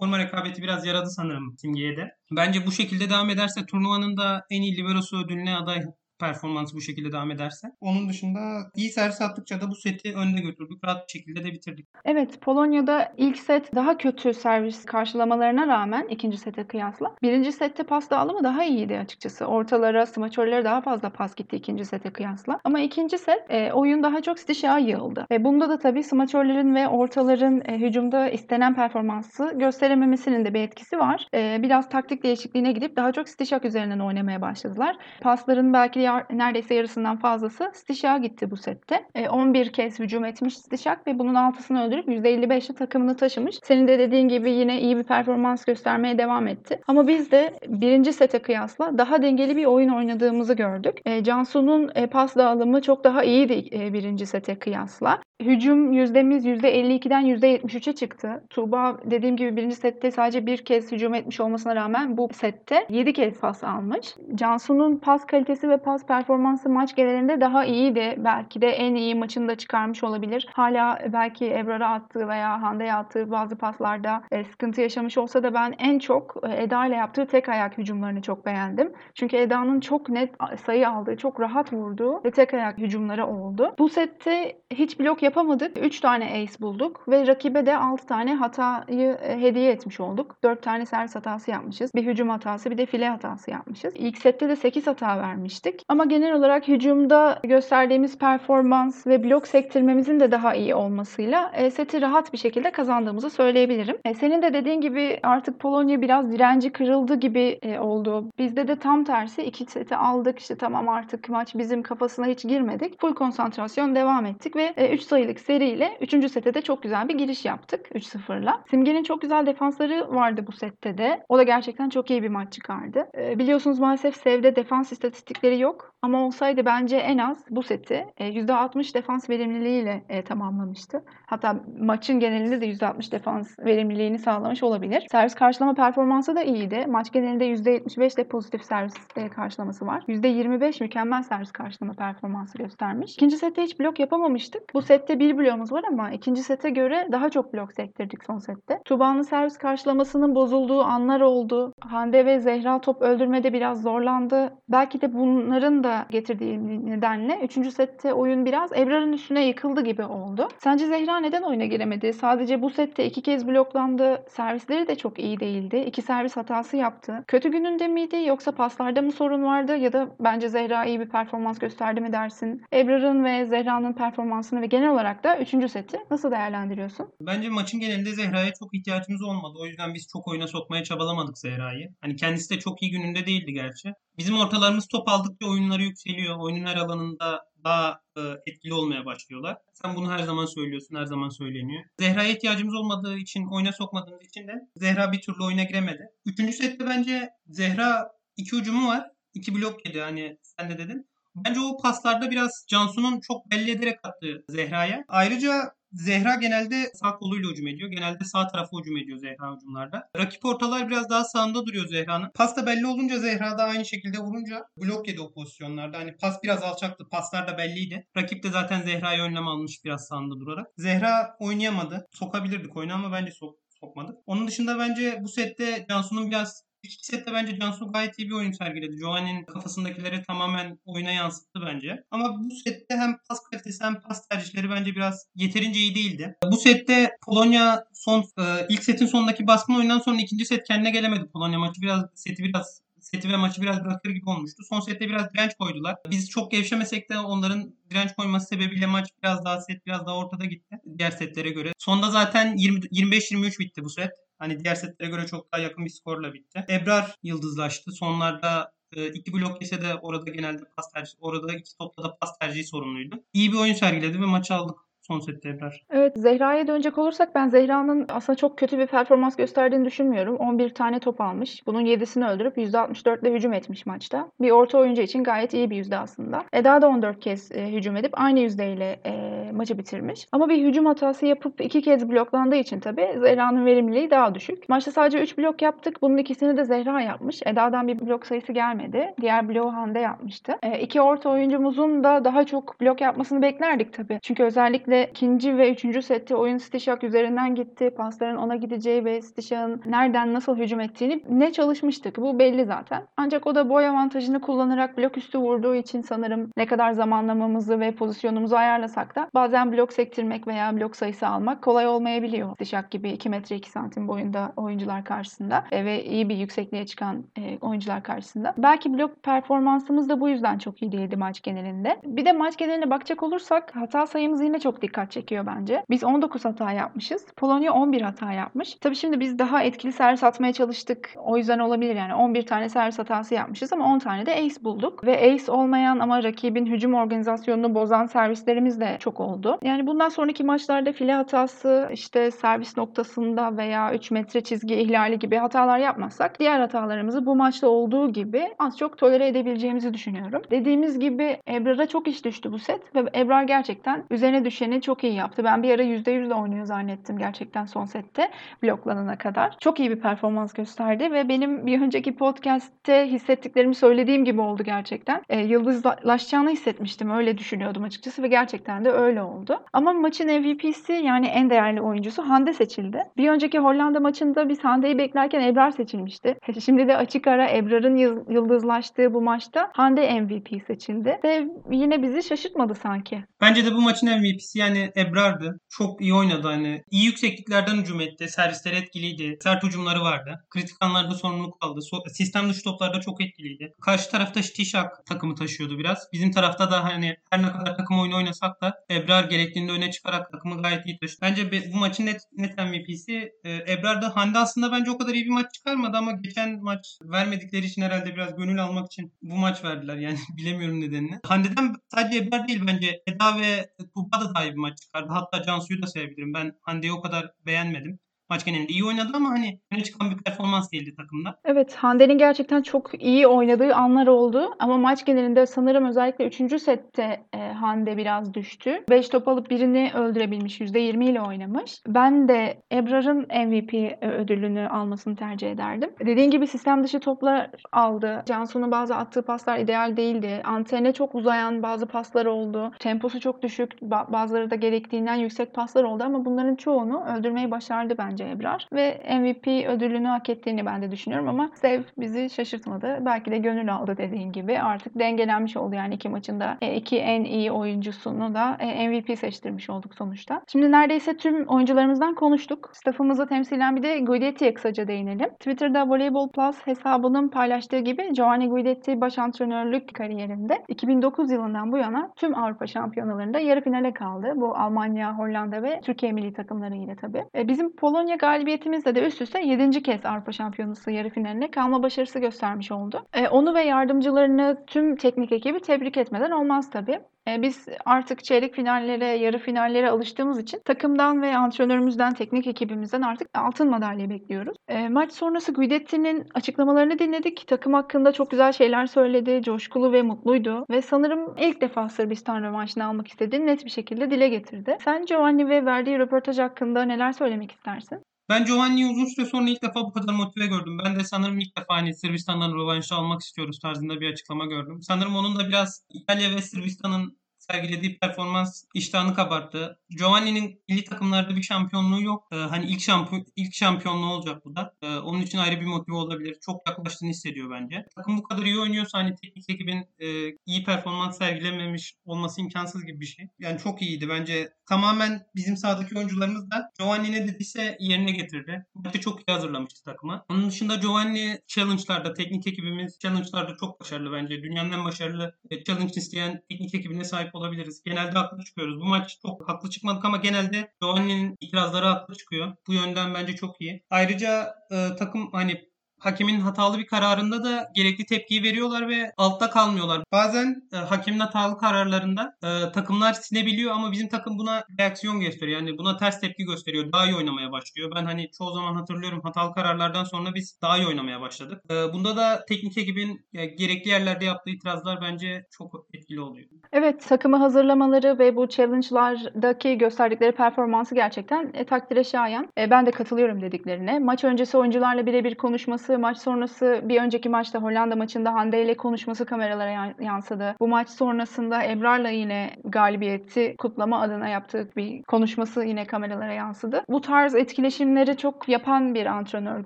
forma 0.00 0.18
rekabeti 0.18 0.62
biraz 0.62 0.86
yaradı 0.86 1.10
sanırım 1.10 1.56
Simge'ye 1.58 1.96
de. 1.96 2.16
Bence 2.30 2.66
bu 2.66 2.72
şekilde 2.72 3.10
devam 3.10 3.30
ederse 3.30 3.66
turnuvanın 3.66 4.16
da 4.16 4.46
en 4.50 4.62
iyi 4.62 4.76
liberosu 4.76 5.24
ödülüne 5.24 5.56
aday 5.56 5.82
performansı 6.22 6.76
bu 6.76 6.80
şekilde 6.80 7.12
devam 7.12 7.30
ederse. 7.30 7.72
Onun 7.80 8.08
dışında 8.08 8.40
iyi 8.76 8.90
servis 8.90 9.20
attıkça 9.20 9.60
da 9.60 9.70
bu 9.70 9.74
seti 9.74 10.14
önüne 10.14 10.40
götürdük. 10.40 10.84
Rahat 10.84 11.08
bir 11.08 11.12
şekilde 11.12 11.44
de 11.44 11.52
bitirdik. 11.52 11.86
Evet 12.04 12.40
Polonya'da 12.40 13.12
ilk 13.16 13.38
set 13.38 13.74
daha 13.74 13.98
kötü 13.98 14.34
servis 14.34 14.84
karşılamalarına 14.84 15.66
rağmen 15.66 16.06
ikinci 16.08 16.36
sete 16.36 16.64
kıyasla 16.66 17.16
birinci 17.22 17.52
sette 17.52 17.82
pas 17.82 18.10
dağılımı 18.10 18.44
daha 18.44 18.64
iyiydi 18.64 18.98
açıkçası. 18.98 19.44
Ortalara, 19.44 20.06
smaçörlere 20.06 20.64
daha 20.64 20.80
fazla 20.80 21.10
pas 21.10 21.34
gitti 21.34 21.56
ikinci 21.56 21.84
sete 21.84 22.10
kıyasla. 22.10 22.60
Ama 22.64 22.80
ikinci 22.80 23.18
set 23.18 23.44
e, 23.48 23.72
oyun 23.72 24.02
daha 24.02 24.22
çok 24.22 24.38
stişağa 24.38 24.78
yığıldı. 24.78 25.26
Ve 25.30 25.44
bunda 25.44 25.68
da 25.68 25.78
tabii 25.78 26.02
smaçörlerin 26.02 26.74
ve 26.74 26.88
ortaların 26.88 27.62
e, 27.68 27.78
hücumda 27.78 28.28
istenen 28.28 28.74
performansı 28.74 29.54
gösterememesinin 29.56 30.44
de 30.44 30.54
bir 30.54 30.60
etkisi 30.60 30.98
var. 30.98 31.26
E, 31.34 31.62
biraz 31.62 31.88
taktik 31.88 32.22
değişikliğine 32.22 32.72
gidip 32.72 32.96
daha 32.96 33.12
çok 33.12 33.28
stişak 33.28 33.64
üzerinden 33.64 33.98
oynamaya 33.98 34.40
başladılar. 34.40 34.96
Pasların 35.20 35.72
belki 35.72 36.00
neredeyse 36.32 36.74
yarısından 36.74 37.16
fazlası 37.16 37.70
Stişak'a 37.74 38.18
gitti 38.18 38.50
bu 38.50 38.56
sette. 38.56 39.04
E, 39.14 39.28
11 39.28 39.72
kez 39.72 39.98
hücum 39.98 40.24
etmiş 40.24 40.58
Stişak 40.58 41.06
ve 41.06 41.18
bunun 41.18 41.34
altısını 41.34 41.86
öldürüp 41.86 42.08
%55'li 42.08 42.74
takımını 42.74 43.16
taşımış. 43.16 43.58
Senin 43.62 43.88
de 43.88 43.98
dediğin 43.98 44.28
gibi 44.28 44.50
yine 44.50 44.80
iyi 44.80 44.96
bir 44.96 45.02
performans 45.04 45.64
göstermeye 45.64 46.18
devam 46.18 46.46
etti. 46.46 46.80
Ama 46.86 47.06
biz 47.06 47.30
de 47.30 47.58
birinci 47.66 48.12
sete 48.12 48.38
kıyasla 48.38 48.98
daha 48.98 49.22
dengeli 49.22 49.56
bir 49.56 49.64
oyun 49.64 49.88
oynadığımızı 49.88 50.54
gördük. 50.54 51.00
E, 51.04 51.24
Cansu'nun 51.24 51.90
e, 51.94 52.06
pas 52.06 52.36
dağılımı 52.36 52.82
çok 52.82 53.04
daha 53.04 53.24
iyiydi 53.24 53.68
e, 53.72 53.92
birinci 53.92 54.26
sete 54.26 54.58
kıyasla. 54.58 55.18
Hücum 55.44 55.92
yüzdemiz 55.92 56.46
%52'den 56.46 57.22
%73'e 57.22 57.92
çıktı. 57.92 58.42
Tuğba 58.50 58.98
dediğim 59.04 59.36
gibi 59.36 59.56
birinci 59.56 59.76
sette 59.76 60.10
sadece 60.10 60.46
bir 60.46 60.58
kez 60.64 60.92
hücum 60.92 61.14
etmiş 61.14 61.40
olmasına 61.40 61.74
rağmen 61.74 62.16
bu 62.16 62.28
sette 62.32 62.86
7 62.88 63.12
kez 63.12 63.40
pas 63.40 63.64
almış. 63.64 64.14
Cansu'nun 64.34 64.96
pas 64.96 65.26
kalitesi 65.26 65.68
ve 65.68 65.76
pas 65.76 66.06
performansı 66.06 66.68
maç 66.68 66.96
genelinde 66.96 67.40
daha 67.40 67.64
iyiydi. 67.64 68.14
Belki 68.18 68.60
de 68.60 68.68
en 68.68 68.94
iyi 68.94 69.14
maçını 69.14 69.48
da 69.48 69.54
çıkarmış 69.54 70.04
olabilir. 70.04 70.48
Hala 70.52 70.98
belki 71.12 71.46
Ebrar'a 71.54 71.88
attığı 71.88 72.28
veya 72.28 72.62
Hande'ye 72.62 72.94
attığı 72.94 73.30
bazı 73.30 73.56
paslarda 73.56 74.22
e, 74.30 74.44
sıkıntı 74.44 74.80
yaşamış 74.80 75.18
olsa 75.18 75.42
da 75.42 75.54
ben 75.54 75.74
en 75.78 75.98
çok 75.98 76.36
e, 76.48 76.62
Eda 76.62 76.86
ile 76.86 76.94
yaptığı 76.94 77.26
tek 77.26 77.48
ayak 77.48 77.78
hücumlarını 77.78 78.22
çok 78.22 78.46
beğendim. 78.46 78.92
Çünkü 79.14 79.36
Eda'nın 79.36 79.80
çok 79.80 80.08
net 80.08 80.30
sayı 80.64 80.88
aldığı, 80.88 81.16
çok 81.16 81.40
rahat 81.40 81.72
vurduğu 81.72 82.24
ve 82.24 82.30
tek 82.30 82.54
ayak 82.54 82.78
hücumları 82.78 83.26
oldu. 83.26 83.74
Bu 83.78 83.88
sette 83.88 84.56
hiç 84.70 85.00
blok 85.00 85.22
yapamadık. 85.32 85.84
3 85.84 86.00
tane 86.00 86.24
ace 86.24 86.60
bulduk 86.60 87.08
ve 87.08 87.26
rakibe 87.26 87.66
de 87.66 87.76
6 87.76 88.06
tane 88.06 88.34
hatayı 88.34 89.18
e, 89.22 89.40
hediye 89.40 89.72
etmiş 89.72 90.00
olduk. 90.00 90.36
4 90.42 90.62
tane 90.62 90.86
servis 90.86 91.14
hatası 91.14 91.50
yapmışız. 91.50 91.94
Bir 91.94 92.06
hücum 92.06 92.28
hatası 92.28 92.70
bir 92.70 92.78
de 92.78 92.86
file 92.86 93.08
hatası 93.08 93.50
yapmışız. 93.50 93.94
İlk 93.96 94.18
sette 94.18 94.48
de 94.48 94.56
8 94.56 94.86
hata 94.86 95.18
vermiştik. 95.18 95.84
Ama 95.88 96.04
genel 96.04 96.32
olarak 96.34 96.68
hücumda 96.68 97.40
gösterdiğimiz 97.44 98.18
performans 98.18 99.06
ve 99.06 99.24
blok 99.24 99.46
sektirmemizin 99.46 100.20
de 100.20 100.30
daha 100.30 100.54
iyi 100.54 100.74
olmasıyla 100.74 101.52
e, 101.54 101.70
seti 101.70 102.02
rahat 102.02 102.32
bir 102.32 102.38
şekilde 102.38 102.72
kazandığımızı 102.72 103.30
söyleyebilirim. 103.30 103.96
E, 104.04 104.14
senin 104.14 104.42
de 104.42 104.54
dediğin 104.54 104.80
gibi 104.80 105.20
artık 105.22 105.60
Polonya 105.60 106.02
biraz 106.02 106.32
direnci 106.32 106.72
kırıldı 106.72 107.14
gibi 107.14 107.60
oldu. 107.80 108.24
Bizde 108.38 108.68
de 108.68 108.76
tam 108.76 109.04
tersi 109.04 109.42
iki 109.42 109.64
seti 109.64 109.96
aldık 109.96 110.38
işte 110.38 110.56
tamam 110.56 110.88
artık 110.88 111.28
maç 111.28 111.54
bizim 111.54 111.82
kafasına 111.82 112.26
hiç 112.26 112.42
girmedik. 112.42 113.00
Full 113.00 113.14
konsantrasyon 113.14 113.94
devam 113.94 114.26
ettik 114.26 114.56
ve 114.56 114.92
3 114.92 115.02
sayılık 115.22 115.40
seriyle 115.40 115.98
3. 116.00 116.32
sete 116.32 116.54
de 116.54 116.62
çok 116.62 116.82
güzel 116.82 117.08
bir 117.08 117.14
giriş 117.14 117.44
yaptık 117.44 117.88
3-0'la. 117.94 118.64
Simge'nin 118.70 119.02
çok 119.02 119.22
güzel 119.22 119.46
defansları 119.46 120.14
vardı 120.14 120.44
bu 120.46 120.52
sette 120.52 120.98
de. 120.98 121.24
O 121.28 121.38
da 121.38 121.42
gerçekten 121.42 121.88
çok 121.88 122.10
iyi 122.10 122.22
bir 122.22 122.28
maç 122.28 122.52
çıkardı. 122.52 123.08
Biliyorsunuz 123.38 123.78
maalesef 123.78 124.16
Sev'de 124.16 124.56
defans 124.56 124.92
istatistikleri 124.92 125.60
yok. 125.60 125.92
Ama 126.02 126.26
olsaydı 126.26 126.64
bence 126.64 126.96
en 126.96 127.18
az 127.18 127.44
bu 127.50 127.62
seti 127.62 128.06
e, 128.16 128.28
%60 128.28 128.94
defans 128.94 129.30
verimliliğiyle 129.30 130.04
e, 130.08 130.22
tamamlamıştı. 130.22 131.04
Hatta 131.26 131.60
maçın 131.80 132.20
genelinde 132.20 132.60
de 132.60 132.66
%60 132.66 133.12
defans 133.12 133.58
verimliliğini 133.58 134.18
sağlamış 134.18 134.62
olabilir. 134.62 135.06
Servis 135.10 135.34
karşılama 135.34 135.74
performansı 135.74 136.36
da 136.36 136.42
iyiydi. 136.42 136.84
Maç 136.88 137.12
genelinde 137.12 137.44
%75 137.46 138.16
de 138.16 138.24
pozitif 138.24 138.64
servis 138.64 138.94
e, 139.16 139.28
karşılaması 139.28 139.86
var. 139.86 140.04
%25 140.08 140.82
mükemmel 140.82 141.22
servis 141.22 141.52
karşılama 141.52 141.94
performansı 141.94 142.58
göstermiş. 142.58 143.14
İkinci 143.14 143.36
sette 143.36 143.62
hiç 143.62 143.80
blok 143.80 144.00
yapamamıştık. 144.00 144.74
Bu 144.74 144.82
sette 145.02 145.20
bir 145.20 145.38
bloğumuz 145.38 145.72
var 145.72 145.84
ama 145.88 146.10
ikinci 146.10 146.42
sete 146.42 146.70
göre 146.70 147.08
daha 147.12 147.30
çok 147.30 147.54
blok 147.54 147.72
sektirdik 147.72 148.24
son 148.24 148.38
sette. 148.38 148.80
Tuba'nın 148.84 149.22
servis 149.22 149.58
karşılamasının 149.58 150.34
bozulduğu 150.34 150.82
anlar 150.82 151.20
oldu. 151.20 151.72
Hande 151.80 152.26
ve 152.26 152.40
Zehra 152.40 152.80
top 152.80 153.02
öldürmede 153.02 153.52
biraz 153.52 153.82
zorlandı. 153.82 154.52
Belki 154.68 155.00
de 155.00 155.14
bunların 155.14 155.84
da 155.84 156.06
getirdiği 156.10 156.86
nedenle 156.86 157.38
3. 157.42 157.72
sette 157.72 158.12
oyun 158.12 158.44
biraz 158.44 158.72
Ebrar'ın 158.72 159.12
üstüne 159.12 159.46
yıkıldı 159.46 159.80
gibi 159.80 160.04
oldu. 160.04 160.48
Sence 160.58 160.86
Zehra 160.86 161.20
neden 161.20 161.42
oyuna 161.42 161.64
giremedi? 161.64 162.12
Sadece 162.12 162.62
bu 162.62 162.70
sette 162.70 163.04
iki 163.04 163.22
kez 163.22 163.48
bloklandı. 163.48 164.24
Servisleri 164.28 164.88
de 164.88 164.94
çok 164.94 165.18
iyi 165.18 165.40
değildi. 165.40 165.76
İki 165.76 166.02
servis 166.02 166.36
hatası 166.36 166.76
yaptı. 166.76 167.24
Kötü 167.26 167.50
gününde 167.50 167.88
miydi 167.88 168.16
yoksa 168.26 168.52
paslarda 168.52 169.02
mı 169.02 169.12
sorun 169.12 169.44
vardı 169.44 169.76
ya 169.76 169.92
da 169.92 170.08
bence 170.20 170.48
Zehra 170.48 170.84
iyi 170.84 171.00
bir 171.00 171.08
performans 171.08 171.58
gösterdi 171.58 172.00
mi 172.00 172.12
dersin? 172.12 172.62
Ebrar'ın 172.72 173.24
ve 173.24 173.46
Zehra'nın 173.46 173.92
performansını 173.92 174.60
ve 174.60 174.66
genel 174.66 174.91
olarak 174.92 175.24
da 175.24 175.38
3. 175.38 175.70
seti 175.70 175.96
nasıl 176.10 176.30
değerlendiriyorsun? 176.30 177.08
Bence 177.20 177.48
maçın 177.48 177.80
genelinde 177.80 178.12
Zehra'ya 178.12 178.52
çok 178.58 178.74
ihtiyacımız 178.74 179.22
olmadı. 179.22 179.58
O 179.60 179.66
yüzden 179.66 179.94
biz 179.94 180.06
çok 180.12 180.28
oyuna 180.28 180.46
sokmaya 180.48 180.84
çabalamadık 180.84 181.38
Zehra'yı. 181.38 181.88
Hani 182.00 182.16
kendisi 182.16 182.54
de 182.54 182.58
çok 182.58 182.82
iyi 182.82 182.90
gününde 182.90 183.26
değildi 183.26 183.52
gerçi. 183.52 183.92
Bizim 184.18 184.38
ortalarımız 184.38 184.88
top 184.88 185.08
aldıkça 185.08 185.46
oyunları 185.46 185.82
yükseliyor. 185.82 186.36
Oyunun 186.38 186.66
her 186.66 186.76
alanında 186.76 187.44
daha 187.64 188.00
e, 188.16 188.20
etkili 188.46 188.74
olmaya 188.74 189.04
başlıyorlar. 189.04 189.56
Sen 189.72 189.96
bunu 189.96 190.12
her 190.12 190.18
zaman 190.18 190.46
söylüyorsun, 190.46 190.96
her 190.96 191.04
zaman 191.04 191.28
söyleniyor. 191.28 191.84
Zehra'ya 191.98 192.30
ihtiyacımız 192.30 192.74
olmadığı 192.74 193.16
için, 193.18 193.46
oyuna 193.52 193.72
sokmadığımız 193.72 194.26
için 194.26 194.48
de 194.48 194.52
Zehra 194.76 195.12
bir 195.12 195.20
türlü 195.20 195.44
oyuna 195.44 195.64
giremedi. 195.64 196.02
Üçüncü 196.26 196.52
sette 196.52 196.86
bence 196.86 197.30
Zehra 197.46 198.12
iki 198.36 198.56
ucumu 198.56 198.88
var. 198.88 199.06
iki 199.34 199.54
blok 199.54 199.86
yedi 199.86 200.00
hani 200.00 200.38
sen 200.42 200.70
de 200.70 200.78
dedin. 200.78 201.11
Bence 201.34 201.60
o 201.60 201.76
paslarda 201.76 202.30
biraz 202.30 202.64
Cansu'nun 202.68 203.20
çok 203.20 203.50
belli 203.50 203.70
ederek 203.70 203.98
attığı 204.02 204.44
Zehra'ya. 204.48 205.04
Ayrıca 205.08 205.74
Zehra 205.92 206.34
genelde 206.34 206.90
sağ 206.94 207.16
koluyla 207.16 207.50
hücum 207.50 207.66
ediyor. 207.66 207.90
Genelde 207.90 208.24
sağ 208.24 208.46
tarafa 208.46 208.78
hücum 208.78 208.96
ediyor 208.96 209.18
Zehra 209.18 209.56
hücumlarda. 209.56 210.08
Rakip 210.16 210.44
ortalar 210.44 210.88
biraz 210.88 211.10
daha 211.10 211.24
sağında 211.24 211.66
duruyor 211.66 211.86
Zehra'nın. 211.86 212.30
Pas 212.34 212.56
da 212.56 212.66
belli 212.66 212.86
olunca 212.86 213.18
Zehra 213.18 213.58
da 213.58 213.64
aynı 213.64 213.84
şekilde 213.84 214.18
vurunca 214.18 214.64
blok 214.76 215.08
yedi 215.08 215.20
o 215.20 215.32
pozisyonlarda. 215.32 215.98
Hani 215.98 216.16
pas 216.16 216.42
biraz 216.42 216.62
alçaktı. 216.62 217.04
Paslar 217.10 217.48
da 217.48 217.58
belliydi. 217.58 218.06
Rakip 218.16 218.42
de 218.42 218.50
zaten 218.50 218.82
Zehra'yı 218.82 219.22
önlem 219.22 219.48
almış 219.48 219.84
biraz 219.84 220.06
sağında 220.06 220.40
durarak. 220.40 220.66
Zehra 220.76 221.36
oynayamadı. 221.38 222.06
Sokabilirdik 222.12 222.76
oyunu 222.76 222.94
ama 222.94 223.12
bence 223.12 223.32
sok 223.32 223.58
sokmadık. 223.80 224.16
Onun 224.26 224.48
dışında 224.48 224.78
bence 224.78 225.18
bu 225.22 225.28
sette 225.28 225.86
Cansu'nun 225.88 226.30
biraz 226.30 226.64
İlk 226.82 227.04
sette 227.04 227.32
bence 227.32 227.58
Cansu 227.58 227.92
gayet 227.92 228.18
iyi 228.18 228.28
bir 228.28 228.34
oyun 228.34 228.52
sergiledi. 228.52 228.96
Giovanni'nin 228.96 229.44
kafasındakileri 229.44 230.22
tamamen 230.22 230.78
oyuna 230.84 231.10
yansıttı 231.10 231.60
bence. 231.66 232.04
Ama 232.10 232.38
bu 232.38 232.50
sette 232.64 232.96
hem 232.96 233.18
pas 233.28 233.40
kalitesi 233.50 233.84
hem 233.84 234.00
pas 234.00 234.28
tercihleri 234.28 234.70
bence 234.70 234.94
biraz 234.94 235.26
yeterince 235.34 235.80
iyi 235.80 235.94
değildi. 235.94 236.36
Bu 236.44 236.56
sette 236.56 237.16
Polonya 237.24 237.84
son 237.92 238.20
e, 238.20 238.66
ilk 238.68 238.84
setin 238.84 239.06
sonundaki 239.06 239.46
baskın 239.46 239.74
oyundan 239.74 239.98
sonra 239.98 240.20
ikinci 240.20 240.44
set 240.44 240.64
kendine 240.64 240.90
gelemedi. 240.90 241.26
Polonya 241.32 241.58
maçı 241.58 241.82
biraz 241.82 242.04
seti 242.14 242.44
biraz 242.44 242.82
seti 243.02 243.28
ve 243.28 243.36
maçı 243.36 243.62
biraz 243.62 243.84
bırakır 243.84 244.10
gibi 244.10 244.30
olmuştu. 244.30 244.62
Son 244.68 244.80
sette 244.80 245.08
biraz 245.08 245.34
direnç 245.34 245.54
koydular. 245.54 245.96
Biz 246.10 246.30
çok 246.30 246.50
gevşemesek 246.50 247.10
de 247.10 247.18
onların 247.18 247.74
direnç 247.90 248.14
koyması 248.14 248.46
sebebiyle 248.46 248.86
maç 248.86 249.08
biraz 249.22 249.44
daha 249.44 249.60
set 249.60 249.86
biraz 249.86 250.06
daha 250.06 250.16
ortada 250.16 250.44
gitti 250.44 250.78
diğer 250.98 251.10
setlere 251.10 251.50
göre. 251.50 251.72
Sonda 251.78 252.10
zaten 252.10 252.56
25-23 252.56 253.58
bitti 253.58 253.84
bu 253.84 253.90
set. 253.90 254.10
Hani 254.38 254.64
diğer 254.64 254.74
setlere 254.74 255.10
göre 255.10 255.26
çok 255.26 255.52
daha 255.52 255.60
yakın 255.60 255.84
bir 255.84 255.90
skorla 255.90 256.34
bitti. 256.34 256.64
Ebrar 256.68 257.16
yıldızlaştı. 257.22 257.92
Sonlarda 257.92 258.72
e, 258.96 259.06
iki 259.12 259.32
blok 259.32 259.62
yese 259.62 259.80
de 259.80 259.94
orada 259.94 260.30
genelde 260.30 260.62
pas 260.76 260.92
tercih, 260.92 261.14
orada 261.20 261.52
iki 261.52 261.76
topta 261.76 262.02
da 262.02 262.16
pas 262.16 262.38
tercihi 262.38 262.64
sorumluydu. 262.64 263.24
İyi 263.32 263.52
bir 263.52 263.58
oyun 263.58 263.74
sergiledi 263.74 264.20
ve 264.20 264.26
maçı 264.26 264.54
aldık 264.54 264.76
son 265.02 265.20
sette 265.20 265.48
Ebrar. 265.48 265.84
Evet 265.90 266.12
Zehra'ya 266.16 266.66
dönecek 266.66 266.98
olursak 266.98 267.34
ben 267.34 267.48
Zehra'nın 267.48 268.06
aslında 268.08 268.36
çok 268.36 268.58
kötü 268.58 268.78
bir 268.78 268.86
performans 268.86 269.36
gösterdiğini 269.36 269.84
düşünmüyorum. 269.84 270.36
11 270.36 270.70
tane 270.70 270.98
top 271.00 271.20
almış. 271.20 271.66
Bunun 271.66 271.84
7'sini 271.84 272.30
öldürüp 272.30 272.58
%64 272.58 273.20
ile 273.20 273.34
hücum 273.34 273.52
etmiş 273.52 273.86
maçta. 273.86 274.28
Bir 274.40 274.50
orta 274.50 274.78
oyuncu 274.78 275.02
için 275.02 275.24
gayet 275.24 275.54
iyi 275.54 275.70
bir 275.70 275.76
yüzde 275.76 275.98
aslında. 275.98 276.44
Eda 276.52 276.82
da 276.82 276.88
14 276.88 277.20
kez 277.20 277.52
e, 277.52 277.72
hücum 277.72 277.96
edip 277.96 278.20
aynı 278.20 278.40
yüzdeyle 278.40 279.00
e, 279.06 279.52
maçı 279.52 279.78
bitirmiş. 279.78 280.26
Ama 280.32 280.48
bir 280.48 280.64
hücum 280.64 280.86
hatası 280.86 281.26
yapıp 281.26 281.60
iki 281.60 281.82
kez 281.82 282.10
bloklandığı 282.10 282.56
için 282.56 282.80
tabii 282.80 283.08
Zehra'nın 283.20 283.66
verimliliği 283.66 284.10
daha 284.10 284.34
düşük. 284.34 284.68
Maçta 284.68 284.90
sadece 284.90 285.22
3 285.22 285.38
blok 285.38 285.62
yaptık. 285.62 286.02
Bunun 286.02 286.16
ikisini 286.16 286.56
de 286.56 286.64
Zehra 286.64 287.00
yapmış. 287.00 287.42
Eda'dan 287.46 287.88
bir 287.88 288.00
blok 288.00 288.26
sayısı 288.26 288.52
gelmedi. 288.52 289.14
Diğer 289.20 289.48
bloğu 289.48 289.72
Hande 289.72 289.98
yapmıştı. 289.98 290.58
E, 290.62 290.80
iki 290.80 291.00
orta 291.00 291.30
oyuncumuzun 291.30 292.04
da 292.04 292.24
daha 292.24 292.46
çok 292.46 292.80
blok 292.80 293.00
yapmasını 293.00 293.42
beklerdik 293.42 293.92
tabii. 293.92 294.18
Çünkü 294.22 294.42
özellikle 294.44 294.91
ikinci 295.00 295.58
ve 295.58 295.72
üçüncü 295.72 296.02
sette 296.02 296.36
oyun 296.36 296.58
Stishak 296.58 297.04
üzerinden 297.04 297.54
gitti. 297.54 297.90
Pasların 297.96 298.36
ona 298.36 298.56
gideceği 298.56 299.04
ve 299.04 299.22
Stishak'ın 299.22 299.82
nereden 299.86 300.34
nasıl 300.34 300.56
hücum 300.56 300.80
ettiğini 300.80 301.22
ne 301.28 301.52
çalışmıştık. 301.52 302.16
Bu 302.16 302.38
belli 302.38 302.64
zaten. 302.64 303.02
Ancak 303.16 303.46
o 303.46 303.54
da 303.54 303.68
boy 303.68 303.88
avantajını 303.88 304.40
kullanarak 304.40 304.98
blok 304.98 305.18
üstü 305.18 305.38
vurduğu 305.38 305.74
için 305.74 306.00
sanırım 306.00 306.50
ne 306.56 306.66
kadar 306.66 306.92
zamanlamamızı 306.92 307.80
ve 307.80 307.92
pozisyonumuzu 307.92 308.56
ayarlasak 308.56 309.16
da 309.16 309.30
bazen 309.34 309.72
blok 309.72 309.92
sektirmek 309.92 310.46
veya 310.46 310.76
blok 310.76 310.96
sayısı 310.96 311.26
almak 311.26 311.62
kolay 311.62 311.86
olmayabiliyor. 311.86 312.54
Stishak 312.54 312.90
gibi 312.90 313.10
2 313.10 313.28
metre 313.28 313.56
2 313.56 313.70
santim 313.70 314.08
boyunda 314.08 314.52
oyuncular 314.56 315.04
karşısında 315.04 315.64
e, 315.72 315.84
ve 315.84 316.04
iyi 316.04 316.28
bir 316.28 316.36
yüksekliğe 316.36 316.86
çıkan 316.86 317.24
e, 317.38 317.58
oyuncular 317.60 318.02
karşısında. 318.02 318.54
Belki 318.58 318.94
blok 318.94 319.22
performansımız 319.22 320.08
da 320.08 320.20
bu 320.20 320.28
yüzden 320.28 320.58
çok 320.58 320.82
iyi 320.82 320.92
değildi 320.92 321.16
maç 321.16 321.42
genelinde. 321.42 322.00
Bir 322.04 322.24
de 322.24 322.32
maç 322.32 322.56
geneline 322.56 322.90
bakacak 322.90 323.22
olursak 323.22 323.76
hata 323.76 324.06
sayımız 324.06 324.42
yine 324.42 324.58
çok 324.58 324.81
dikkat 324.82 325.10
çekiyor 325.10 325.46
bence. 325.46 325.84
Biz 325.90 326.04
19 326.04 326.44
hata 326.44 326.72
yapmışız. 326.72 327.26
Polonya 327.36 327.72
11 327.72 328.00
hata 328.00 328.32
yapmış. 328.32 328.74
Tabii 328.80 328.96
şimdi 328.96 329.20
biz 329.20 329.38
daha 329.38 329.62
etkili 329.62 329.92
servis 329.92 330.24
atmaya 330.24 330.52
çalıştık. 330.52 331.10
O 331.24 331.36
yüzden 331.36 331.58
olabilir 331.58 331.96
yani 331.96 332.14
11 332.14 332.46
tane 332.46 332.68
servis 332.68 332.98
hatası 332.98 333.34
yapmışız 333.34 333.72
ama 333.72 333.84
10 333.84 333.98
tane 333.98 334.26
de 334.26 334.34
ace 334.34 334.64
bulduk. 334.64 335.04
Ve 335.04 335.32
ace 335.32 335.52
olmayan 335.52 335.98
ama 335.98 336.22
rakibin 336.22 336.66
hücum 336.66 336.94
organizasyonunu 336.94 337.74
bozan 337.74 338.06
servislerimiz 338.06 338.80
de 338.80 338.96
çok 339.00 339.20
oldu. 339.20 339.58
Yani 339.62 339.86
bundan 339.86 340.08
sonraki 340.08 340.44
maçlarda 340.44 340.92
file 340.92 341.12
hatası 341.12 341.88
işte 341.92 342.30
servis 342.30 342.76
noktasında 342.76 343.56
veya 343.56 343.94
3 343.94 344.10
metre 344.10 344.40
çizgi 344.40 344.74
ihlali 344.74 345.18
gibi 345.18 345.36
hatalar 345.36 345.78
yapmazsak 345.78 346.40
diğer 346.40 346.60
hatalarımızı 346.60 347.26
bu 347.26 347.36
maçta 347.36 347.68
olduğu 347.68 348.12
gibi 348.12 348.48
az 348.58 348.78
çok 348.78 348.98
tolere 348.98 349.26
edebileceğimizi 349.26 349.94
düşünüyorum. 349.94 350.42
Dediğimiz 350.50 350.98
gibi 350.98 351.36
Ebrar'a 351.48 351.86
çok 351.86 352.08
iş 352.08 352.24
düştü 352.24 352.52
bu 352.52 352.58
set 352.58 352.94
ve 352.94 353.04
Ebrar 353.14 353.42
gerçekten 353.42 354.04
üzerine 354.10 354.44
düşeni 354.44 354.71
çok 354.80 355.04
iyi 355.04 355.14
yaptı. 355.14 355.44
Ben 355.44 355.62
bir 355.62 355.70
ara 355.70 355.82
%100 355.82 356.30
de 356.30 356.34
oynuyor 356.34 356.66
zannettim 356.66 357.18
gerçekten 357.18 357.64
son 357.64 357.84
sette 357.84 358.30
bloklanana 358.62 359.18
kadar. 359.18 359.56
Çok 359.60 359.80
iyi 359.80 359.90
bir 359.90 360.00
performans 360.00 360.52
gösterdi 360.52 361.12
ve 361.12 361.28
benim 361.28 361.66
bir 361.66 361.80
önceki 361.80 362.16
podcast'te 362.16 363.06
hissettiklerimi 363.06 363.74
söylediğim 363.74 364.24
gibi 364.24 364.40
oldu 364.40 364.62
gerçekten. 364.62 365.22
E, 365.28 365.40
yıldızlaşacağını 365.40 366.50
hissetmiştim. 366.50 367.10
Öyle 367.10 367.38
düşünüyordum 367.38 367.82
açıkçası 367.82 368.22
ve 368.22 368.28
gerçekten 368.28 368.84
de 368.84 368.90
öyle 368.90 369.22
oldu. 369.22 369.62
Ama 369.72 369.92
maçın 369.92 370.26
MVP'si 370.26 370.92
yani 370.92 371.26
en 371.26 371.50
değerli 371.50 371.80
oyuncusu 371.80 372.22
Hande 372.22 372.52
seçildi. 372.52 373.04
Bir 373.16 373.28
önceki 373.28 373.58
Hollanda 373.58 374.00
maçında 374.00 374.48
biz 374.48 374.64
Hande'yi 374.64 374.98
beklerken 374.98 375.40
Ebrar 375.40 375.70
seçilmişti. 375.70 376.36
Şimdi 376.64 376.88
de 376.88 376.96
açık 376.96 377.26
ara 377.26 377.50
Ebrar'ın 377.50 377.96
yıldızlaştığı 378.32 379.14
bu 379.14 379.20
maçta 379.20 379.70
Hande 379.72 380.20
MVP 380.20 380.66
seçildi. 380.66 381.20
Ve 381.24 381.48
yine 381.70 382.02
bizi 382.02 382.22
şaşırtmadı 382.22 382.74
sanki. 382.74 383.24
Bence 383.40 383.66
de 383.66 383.74
bu 383.74 383.80
maçın 383.80 384.08
MVP'si 384.08 384.58
yani 384.62 384.92
Ebrar'dı. 384.96 385.60
Çok 385.68 386.00
iyi 386.00 386.14
oynadı 386.14 386.48
hani. 386.48 386.82
İyi 386.90 387.04
yüksekliklerden 387.04 387.76
hücum 387.76 388.00
etti. 388.00 388.28
Servisleri 388.28 388.76
etkiliydi. 388.76 389.38
Sert 389.42 389.62
hücumları 389.62 390.00
vardı. 390.00 390.44
Kritik 390.50 390.76
anlarda 390.80 391.14
sorumluluk 391.14 391.56
aldı. 391.60 391.80
So- 391.80 392.10
sistem 392.10 392.48
dışı 392.50 392.62
toplarda 392.64 393.00
çok 393.00 393.20
etkiliydi. 393.20 393.74
Karşı 393.80 394.10
tarafta 394.10 394.42
Stishak 394.42 395.06
takımı 395.06 395.34
taşıyordu 395.34 395.78
biraz. 395.78 396.08
Bizim 396.12 396.30
tarafta 396.30 396.70
da 396.70 396.84
hani 396.84 397.16
her 397.30 397.42
ne 397.42 397.52
kadar 397.52 397.76
takım 397.76 398.00
oyunu 398.00 398.16
oynasak 398.16 398.60
da 398.60 398.74
Ebrar 398.90 399.24
gerektiğinde 399.24 399.72
öne 399.72 399.90
çıkarak 399.90 400.32
takımı 400.32 400.62
gayet 400.62 400.86
iyi 400.86 400.98
taşıdı. 400.98 401.18
Bence 401.22 401.72
bu 401.72 401.76
maçın 401.76 402.06
net, 402.06 402.20
net 402.32 402.58
MVP'si 402.58 403.32
e, 403.44 403.72
Ebrar'da. 403.72 404.16
Hande 404.16 404.38
aslında 404.38 404.72
bence 404.72 404.90
o 404.90 404.98
kadar 404.98 405.14
iyi 405.14 405.24
bir 405.24 405.30
maç 405.30 405.54
çıkarmadı 405.54 405.96
ama 405.96 406.12
geçen 406.12 406.62
maç 406.62 406.98
vermedikleri 407.02 407.66
için 407.66 407.82
herhalde 407.82 408.14
biraz 408.14 408.36
gönül 408.36 408.62
almak 408.62 408.86
için 408.92 409.12
bu 409.22 409.36
maç 409.36 409.64
verdiler. 409.64 409.96
Yani 409.96 410.18
bilemiyorum 410.36 410.80
nedenini. 410.80 411.20
Hande'den 411.24 411.74
sadece 411.94 412.18
Ebrar 412.18 412.48
değil 412.48 412.62
bence 412.66 413.02
Eda 413.06 413.40
ve 413.40 413.70
Tuba 413.94 414.20
da 414.20 414.34
daha 414.34 414.44
iyi 414.44 414.51
bir 414.52 414.58
maç 414.58 414.78
çıkardı. 414.78 415.08
Hatta 415.12 415.42
Cansu'yu 415.42 415.82
da 415.82 415.86
sevebilirim. 415.86 416.34
Ben 416.34 416.58
Hande'yi 416.62 416.92
o 416.92 417.00
kadar 417.02 417.32
beğenmedim. 417.46 417.98
Maç 418.32 418.44
genelinde 418.44 418.72
iyi 418.72 418.84
oynadı 418.84 419.12
ama 419.14 419.30
hani 419.30 419.58
öne 419.72 419.82
çıkan 419.82 420.10
bir 420.10 420.16
performans 420.16 420.72
değildi 420.72 420.94
takımda. 420.96 421.38
Evet, 421.44 421.74
Hande'nin 421.74 422.18
gerçekten 422.18 422.62
çok 422.62 423.02
iyi 423.02 423.26
oynadığı 423.26 423.74
anlar 423.74 424.06
oldu 424.06 424.50
ama 424.58 424.78
maç 424.78 425.04
genelinde 425.04 425.46
sanırım 425.46 425.84
özellikle 425.84 426.26
3. 426.26 426.62
sette 426.62 427.22
e, 427.32 427.38
Hande 427.38 427.96
biraz 427.96 428.34
düştü. 428.34 428.84
5 428.90 429.08
top 429.08 429.28
alıp 429.28 429.50
birini 429.50 429.90
öldürebilmiş, 429.94 430.60
%20 430.60 431.04
ile 431.04 431.20
oynamış. 431.20 431.80
Ben 431.86 432.28
de 432.28 432.62
Ebrar'ın 432.72 433.20
MVP 433.20 434.02
ödülünü 434.02 434.68
almasını 434.68 435.16
tercih 435.16 435.50
ederdim. 435.50 435.90
Dediğin 436.00 436.30
gibi 436.30 436.46
sistem 436.46 436.84
dışı 436.84 437.00
toplar 437.00 437.50
aldı. 437.72 438.22
Cansu'nun 438.26 438.70
bazı 438.70 438.96
attığı 438.96 439.22
paslar 439.22 439.58
ideal 439.58 439.96
değildi. 439.96 440.40
Antene 440.44 440.92
çok 440.92 441.14
uzayan 441.14 441.62
bazı 441.62 441.86
paslar 441.86 442.26
oldu. 442.26 442.72
Temposu 442.78 443.20
çok 443.20 443.42
düşük, 443.42 443.82
bazıları 443.82 444.50
da 444.50 444.54
gerektiğinden 444.54 445.14
yüksek 445.14 445.54
paslar 445.54 445.84
oldu 445.84 446.04
ama 446.04 446.24
bunların 446.24 446.54
çoğunu 446.54 447.04
öldürmeyi 447.04 447.50
başardı 447.50 447.94
bence 447.98 448.21
Ebrar. 448.30 448.68
Ve 448.72 449.02
MVP 449.20 449.68
ödülünü 449.68 450.06
hak 450.06 450.28
ettiğini 450.28 450.66
ben 450.66 450.82
de 450.82 450.90
düşünüyorum 450.90 451.28
ama 451.28 451.50
Sev 451.54 451.82
bizi 451.98 452.30
şaşırtmadı. 452.30 452.98
Belki 453.00 453.30
de 453.30 453.38
gönül 453.38 453.74
aldı 453.74 453.96
dediğin 453.96 454.32
gibi. 454.32 454.60
Artık 454.60 454.98
dengelenmiş 454.98 455.56
oldu 455.56 455.74
yani 455.74 455.94
iki 455.94 456.08
maçında 456.08 456.58
e, 456.60 456.74
iki 456.74 456.98
en 456.98 457.24
iyi 457.24 457.52
oyuncusunu 457.52 458.34
da 458.34 458.56
e, 458.60 458.88
MVP 458.88 459.18
seçtirmiş 459.18 459.70
olduk 459.70 459.94
sonuçta. 459.94 460.42
Şimdi 460.52 460.72
neredeyse 460.72 461.16
tüm 461.16 461.46
oyuncularımızdan 461.46 462.14
konuştuk. 462.14 462.70
Staffımızı 462.72 463.26
temsilen 463.26 463.76
bir 463.76 463.82
de 463.82 464.00
Guidetti'ye 464.00 464.54
kısaca 464.54 464.88
değinelim. 464.88 465.30
Twitter'da 465.30 465.88
Volleyball 465.88 466.28
Plus 466.28 466.66
hesabının 466.66 467.28
paylaştığı 467.28 467.78
gibi 467.78 468.12
Giovanni 468.12 468.48
Guidetti 468.48 469.00
baş 469.00 469.18
antrenörlük 469.18 469.94
kariyerinde 469.94 470.62
2009 470.68 471.30
yılından 471.30 471.72
bu 471.72 471.78
yana 471.78 472.10
tüm 472.16 472.38
Avrupa 472.38 472.66
şampiyonalarında 472.66 473.38
yarı 473.38 473.60
finale 473.60 473.92
kaldı. 473.92 474.32
Bu 474.36 474.56
Almanya, 474.56 475.18
Hollanda 475.18 475.62
ve 475.62 475.80
Türkiye 475.80 476.12
milli 476.12 476.32
takımları 476.32 476.74
ile 476.74 476.96
tabii. 476.96 477.24
E, 477.34 477.48
bizim 477.48 477.76
Polonya 477.76 478.01
galibiyetimizle 478.06 478.94
de 478.94 479.06
üst 479.06 479.22
üste 479.22 479.40
7. 479.40 479.82
kez 479.82 480.06
Avrupa 480.06 480.32
şampiyonası 480.32 480.90
yarı 480.90 481.10
finaline 481.10 481.50
kalma 481.50 481.82
başarısı 481.82 482.18
göstermiş 482.18 482.72
oldu. 482.72 483.06
E, 483.14 483.28
onu 483.28 483.54
ve 483.54 483.62
yardımcılarını 483.62 484.64
tüm 484.66 484.96
teknik 484.96 485.32
ekibi 485.32 485.60
tebrik 485.60 485.96
etmeden 485.96 486.30
olmaz 486.30 486.70
tabii. 486.70 487.00
E, 487.28 487.42
biz 487.42 487.66
artık 487.84 488.24
çeyrek 488.24 488.54
finallere, 488.54 489.06
yarı 489.06 489.38
finallere 489.38 489.90
alıştığımız 489.90 490.38
için 490.38 490.60
takımdan 490.64 491.22
ve 491.22 491.36
antrenörümüzden, 491.36 492.14
teknik 492.14 492.46
ekibimizden 492.46 493.02
artık 493.02 493.28
altın 493.34 493.70
madalya 493.70 494.10
bekliyoruz. 494.10 494.56
E, 494.68 494.88
maç 494.88 495.12
sonrası 495.12 495.52
Guidetti'nin 495.52 496.26
açıklamalarını 496.34 496.98
dinledik. 496.98 497.48
Takım 497.48 497.72
hakkında 497.74 498.12
çok 498.12 498.30
güzel 498.30 498.52
şeyler 498.52 498.86
söyledi. 498.86 499.42
Coşkulu 499.42 499.92
ve 499.92 500.02
mutluydu. 500.02 500.66
Ve 500.70 500.82
sanırım 500.82 501.36
ilk 501.38 501.60
defa 501.60 501.88
Sırbistan 501.88 502.42
rövanşını 502.42 502.84
almak 502.84 503.08
istediğini 503.08 503.46
net 503.46 503.64
bir 503.64 503.70
şekilde 503.70 504.10
dile 504.10 504.28
getirdi. 504.28 504.76
Sen 504.84 505.06
Giovanni 505.06 505.48
ve 505.48 505.64
verdiği 505.64 505.98
röportaj 505.98 506.38
hakkında 506.38 506.82
neler 506.82 507.12
söylemek 507.12 507.52
istersin? 507.52 508.02
Ben 508.28 508.44
Giovanni'yi 508.44 508.86
uzun 508.86 509.04
süre 509.06 509.26
sonra 509.26 509.50
ilk 509.50 509.62
defa 509.62 509.80
bu 509.80 509.92
kadar 509.92 510.12
motive 510.12 510.46
gördüm. 510.46 510.78
Ben 510.78 510.96
de 510.96 511.04
sanırım 511.04 511.38
ilk 511.38 511.56
defa 511.56 511.74
hani 511.74 511.94
Sırbistan'dan 511.94 512.54
rövanşı 512.54 512.94
almak 512.94 513.20
istiyoruz 513.20 513.58
tarzında 513.58 514.00
bir 514.00 514.12
açıklama 514.12 514.46
gördüm. 514.46 514.82
Sanırım 514.82 515.16
onun 515.16 515.38
da 515.38 515.48
biraz 515.48 515.84
İtalya 515.90 516.30
ve 516.30 516.42
Sırbistan'ın 516.42 517.18
sergilediği 517.50 517.98
performans 517.98 518.64
iştahını 518.74 519.14
kabarttı. 519.14 519.78
Giovanni'nin 519.90 520.62
milli 520.68 520.84
takımlarda 520.84 521.36
bir 521.36 521.42
şampiyonluğu 521.42 522.02
yok. 522.02 522.28
Ee, 522.32 522.36
hani 522.36 522.66
ilk 522.66 522.80
şampiyon 522.80 523.26
ilk 523.36 523.54
şampiyonluğu 523.54 524.12
olacak 524.12 524.44
bu 524.44 524.56
da. 524.56 524.74
Ee, 524.82 524.86
onun 524.86 525.20
için 525.20 525.38
ayrı 525.38 525.60
bir 525.60 525.66
motive 525.66 525.96
olabilir. 525.96 526.36
Çok 526.40 526.68
yaklaştığını 526.68 527.10
hissediyor 527.10 527.50
bence. 527.50 527.86
Takım 527.96 528.18
bu 528.18 528.22
kadar 528.22 528.42
iyi 528.42 528.60
oynuyorsa 528.60 528.98
hani 528.98 529.14
teknik 529.14 529.50
ekibin 529.50 529.84
e, 529.98 530.06
iyi 530.46 530.64
performans 530.64 531.18
sergilememiş 531.18 531.94
olması 532.04 532.40
imkansız 532.40 532.84
gibi 532.86 533.00
bir 533.00 533.06
şey. 533.06 533.26
Yani 533.38 533.58
çok 533.58 533.82
iyiydi 533.82 534.08
bence. 534.08 534.52
Tamamen 534.68 535.26
bizim 535.34 535.56
sahadaki 535.56 535.98
oyuncularımız 535.98 536.50
da 536.50 536.70
Giovanni 536.78 537.12
ne 537.12 537.28
dediyse 537.28 537.76
yerine 537.80 538.10
getirdi. 538.10 538.66
Maçı 538.74 539.00
çok 539.00 539.20
iyi 539.20 539.32
hazırlamıştı 539.32 539.84
takıma. 539.84 540.24
Onun 540.30 540.50
dışında 540.50 540.76
Giovanni 540.76 541.40
challenge'larda, 541.46 542.14
teknik 542.14 542.46
ekibimiz 542.46 542.98
challenge'larda 542.98 543.56
çok 543.56 543.80
başarılı 543.80 544.12
bence. 544.12 544.42
Dünyanın 544.42 544.72
en 544.72 544.84
başarılı 544.84 545.34
e, 545.50 545.64
challenge 545.64 545.92
isteyen 545.96 546.42
teknik 546.48 546.74
ekibine 546.74 547.04
sahip 547.04 547.34
olabiliriz. 547.42 547.82
Genelde 547.84 548.18
haklı 548.18 548.44
çıkıyoruz. 548.44 548.80
Bu 548.80 548.84
maç 548.84 549.18
çok 549.22 549.48
haklı 549.48 549.70
çıkmadık 549.70 550.04
ama 550.04 550.16
genelde 550.16 550.72
Giovanni'nin 550.80 551.36
itirazları 551.40 551.86
haklı 551.86 552.14
çıkıyor. 552.14 552.52
Bu 552.68 552.72
yönden 552.72 553.14
bence 553.14 553.36
çok 553.36 553.60
iyi. 553.60 553.82
Ayrıca 553.90 554.54
e, 554.70 554.96
takım 554.98 555.32
hani 555.32 555.71
hakemin 556.02 556.40
hatalı 556.40 556.78
bir 556.78 556.86
kararında 556.86 557.44
da 557.44 557.70
gerekli 557.74 558.06
tepkiyi 558.06 558.42
veriyorlar 558.42 558.88
ve 558.88 559.12
altta 559.16 559.50
kalmıyorlar. 559.50 560.02
Bazen 560.12 560.62
e, 560.72 560.76
hakemin 560.76 561.18
hatalı 561.18 561.58
kararlarında 561.58 562.34
e, 562.42 562.72
takımlar 562.72 563.12
sinebiliyor 563.12 563.72
ama 563.72 563.92
bizim 563.92 564.08
takım 564.08 564.38
buna 564.38 564.64
reaksiyon 564.78 565.20
gösteriyor. 565.20 565.60
Yani 565.60 565.78
buna 565.78 565.96
ters 565.96 566.20
tepki 566.20 566.44
gösteriyor. 566.44 566.92
Daha 566.92 567.06
iyi 567.06 567.16
oynamaya 567.16 567.52
başlıyor. 567.52 567.92
Ben 567.96 568.04
hani 568.04 568.30
çoğu 568.30 568.52
zaman 568.52 568.74
hatırlıyorum 568.74 569.20
hatalı 569.22 569.54
kararlardan 569.54 570.04
sonra 570.04 570.34
biz 570.34 570.58
daha 570.62 570.78
iyi 570.78 570.86
oynamaya 570.86 571.20
başladık. 571.20 571.62
E, 571.70 571.92
bunda 571.92 572.16
da 572.16 572.44
teknik 572.48 572.78
ekibin 572.78 573.26
e, 573.34 573.46
gerekli 573.46 573.90
yerlerde 573.90 574.24
yaptığı 574.24 574.50
itirazlar 574.50 574.98
bence 575.02 575.46
çok 575.50 575.86
etkili 575.94 576.20
oluyor. 576.20 576.48
Evet 576.72 577.08
takımı 577.08 577.36
hazırlamaları 577.36 578.18
ve 578.18 578.36
bu 578.36 578.48
challenge'lardaki 578.48 579.78
gösterdikleri 579.78 580.32
performansı 580.32 580.94
gerçekten 580.94 581.50
e, 581.54 581.64
takdire 581.64 582.04
şayan. 582.04 582.48
E, 582.58 582.70
ben 582.70 582.86
de 582.86 582.90
katılıyorum 582.90 583.42
dediklerine. 583.42 583.98
Maç 583.98 584.24
öncesi 584.24 584.56
oyuncularla 584.56 585.06
birebir 585.06 585.34
konuşması 585.34 585.91
konuşması, 585.92 585.98
maç 585.98 586.18
sonrası 586.18 586.80
bir 586.84 587.00
önceki 587.00 587.28
maçta 587.28 587.58
Hollanda 587.58 587.96
maçında 587.96 588.34
Hande 588.34 588.62
ile 588.62 588.76
konuşması 588.76 589.24
kameralara 589.24 589.94
yansıdı. 590.00 590.54
Bu 590.60 590.68
maç 590.68 590.88
sonrasında 590.88 591.64
Ebrar'la 591.64 592.08
yine 592.08 592.50
galibiyeti 592.64 593.56
kutlama 593.58 594.00
adına 594.00 594.28
yaptığı 594.28 594.68
bir 594.76 595.02
konuşması 595.02 595.64
yine 595.64 595.84
kameralara 595.84 596.32
yansıdı. 596.32 596.84
Bu 596.88 597.00
tarz 597.00 597.34
etkileşimleri 597.34 598.16
çok 598.16 598.48
yapan 598.48 598.94
bir 598.94 599.06
antrenör 599.06 599.64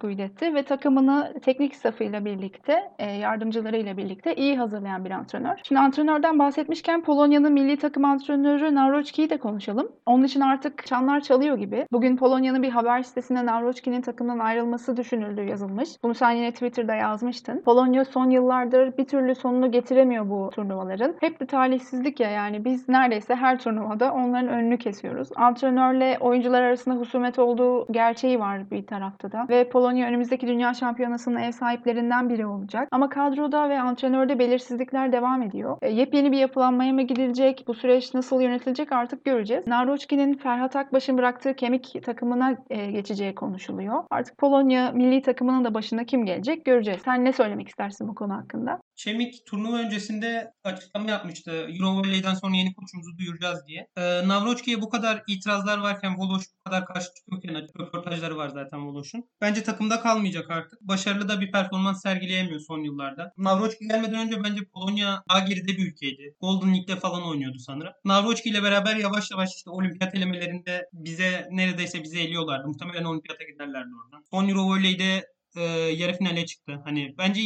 Guidetti 0.00 0.54
ve 0.54 0.62
takımını 0.62 1.34
teknik 1.42 1.74
safıyla 1.76 2.24
birlikte, 2.24 2.90
e, 2.98 3.10
yardımcılarıyla 3.10 3.96
birlikte 3.96 4.34
iyi 4.34 4.56
hazırlayan 4.58 5.04
bir 5.04 5.10
antrenör. 5.10 5.56
Şimdi 5.62 5.80
antrenörden 5.80 6.38
bahsetmişken 6.38 7.02
Polonya'nın 7.02 7.52
milli 7.52 7.76
takım 7.76 8.04
antrenörü 8.04 8.74
Nawrocki'yi 8.74 9.30
de 9.30 9.36
konuşalım. 9.36 9.88
Onun 10.06 10.24
için 10.24 10.40
artık 10.40 10.86
çanlar 10.86 11.20
çalıyor 11.20 11.58
gibi. 11.58 11.86
Bugün 11.92 12.16
Polonya'nın 12.16 12.62
bir 12.62 12.70
haber 12.70 13.02
sitesinde 13.02 13.46
Nawrocki'nin 13.46 14.00
takımdan 14.02 14.38
ayrılması 14.38 14.96
düşünüldüğü 14.96 15.44
yazılmış. 15.44 15.88
Bunu 16.02 16.11
bunu 16.12 16.18
sen 16.18 16.30
yine 16.30 16.52
Twitter'da 16.52 16.94
yazmıştın. 16.94 17.62
Polonya 17.64 18.04
son 18.04 18.30
yıllardır 18.30 18.96
bir 18.98 19.04
türlü 19.04 19.34
sonunu 19.34 19.70
getiremiyor 19.70 20.30
bu 20.30 20.50
turnuvaların. 20.54 21.14
Hep 21.20 21.40
de 21.40 21.46
talihsizlik 21.46 22.20
ya 22.20 22.30
yani 22.30 22.64
biz 22.64 22.88
neredeyse 22.88 23.34
her 23.34 23.58
turnuvada 23.58 24.12
onların 24.12 24.48
önünü 24.48 24.78
kesiyoruz. 24.78 25.28
Antrenörle 25.36 26.18
oyuncular 26.20 26.62
arasında 26.62 26.94
husumet 26.94 27.38
olduğu 27.38 27.92
gerçeği 27.92 28.40
var 28.40 28.70
bir 28.70 28.86
tarafta 28.86 29.32
da. 29.32 29.46
Ve 29.48 29.68
Polonya 29.68 30.08
önümüzdeki 30.08 30.46
dünya 30.46 30.74
şampiyonasının 30.74 31.40
ev 31.40 31.52
sahiplerinden 31.52 32.28
biri 32.28 32.46
olacak. 32.46 32.88
Ama 32.90 33.08
kadroda 33.08 33.68
ve 33.68 33.80
antrenörde 33.80 34.38
belirsizlikler 34.38 35.12
devam 35.12 35.42
ediyor. 35.42 35.78
E, 35.82 35.90
yepyeni 35.90 36.32
bir 36.32 36.38
yapılanmaya 36.38 36.92
mı 36.92 37.02
gidilecek? 37.02 37.64
Bu 37.66 37.74
süreç 37.74 38.14
nasıl 38.14 38.40
yönetilecek 38.40 38.92
artık 38.92 39.24
göreceğiz. 39.24 39.66
Naroçki'nin 39.66 40.34
Ferhat 40.34 40.76
Akbaş'ın 40.76 41.18
bıraktığı 41.18 41.54
kemik 41.54 42.04
takımına 42.04 42.56
e, 42.70 42.90
geçeceği 42.90 43.34
konuşuluyor. 43.34 44.04
Artık 44.10 44.38
Polonya 44.38 44.92
milli 44.92 45.22
takımının 45.22 45.64
da 45.64 45.74
başına 46.02 46.06
kim 46.06 46.26
gelecek 46.26 46.64
göreceğiz. 46.64 47.00
Sen 47.04 47.24
ne 47.24 47.32
söylemek 47.32 47.68
istersin 47.68 48.08
bu 48.08 48.14
konu 48.14 48.32
hakkında? 48.32 48.80
Çemik 48.96 49.46
turnuva 49.46 49.76
öncesinde 49.76 50.52
açıklama 50.64 51.10
yapmıştı. 51.10 51.50
Eurovolley'den 51.50 52.34
sonra 52.34 52.56
yeni 52.56 52.74
koçumuzu 52.74 53.18
duyuracağız 53.18 53.66
diye. 53.66 53.86
Ee, 53.96 54.28
Navroçki'ye 54.28 54.80
bu 54.80 54.88
kadar 54.88 55.22
itirazlar 55.26 55.78
varken 55.78 56.18
Voloş 56.18 56.42
bu 56.42 56.70
kadar 56.70 56.86
karşı 56.86 57.08
çıkıyorken 57.14 57.68
röportajları 57.80 58.36
var 58.36 58.48
zaten 58.48 58.86
Voloş'un. 58.86 59.24
Bence 59.40 59.62
takımda 59.62 60.00
kalmayacak 60.00 60.50
artık. 60.50 60.80
Başarılı 60.80 61.28
da 61.28 61.40
bir 61.40 61.52
performans 61.52 62.02
sergileyemiyor 62.02 62.60
son 62.60 62.80
yıllarda. 62.84 63.32
Navroçki 63.36 63.88
gelmeden 63.88 64.26
önce 64.26 64.44
bence 64.44 64.60
Polonya 64.74 65.22
daha 65.30 65.38
geride 65.38 65.72
bir 65.76 65.88
ülkeydi. 65.88 66.34
Golden 66.40 66.74
League'de 66.74 66.96
falan 66.96 67.28
oynuyordu 67.28 67.58
sanırım. 67.58 67.92
Navroçki 68.04 68.48
ile 68.48 68.62
beraber 68.62 68.96
yavaş 68.96 69.30
yavaş 69.30 69.48
işte 69.56 69.70
olimpiyat 69.70 70.14
elemelerinde 70.14 70.88
bize 70.92 71.48
neredeyse 71.50 72.02
bize 72.02 72.20
eliyorlardı. 72.20 72.68
Muhtemelen 72.68 73.04
olimpiyata 73.04 73.44
giderlerdi 73.44 73.90
oradan. 74.04 74.24
Son 74.30 74.48
Eurovolley'de 74.48 75.31
e, 75.56 75.62
yarı 75.96 76.12
finale 76.18 76.46
çıktı. 76.46 76.80
Hani 76.84 77.14
bence 77.18 77.40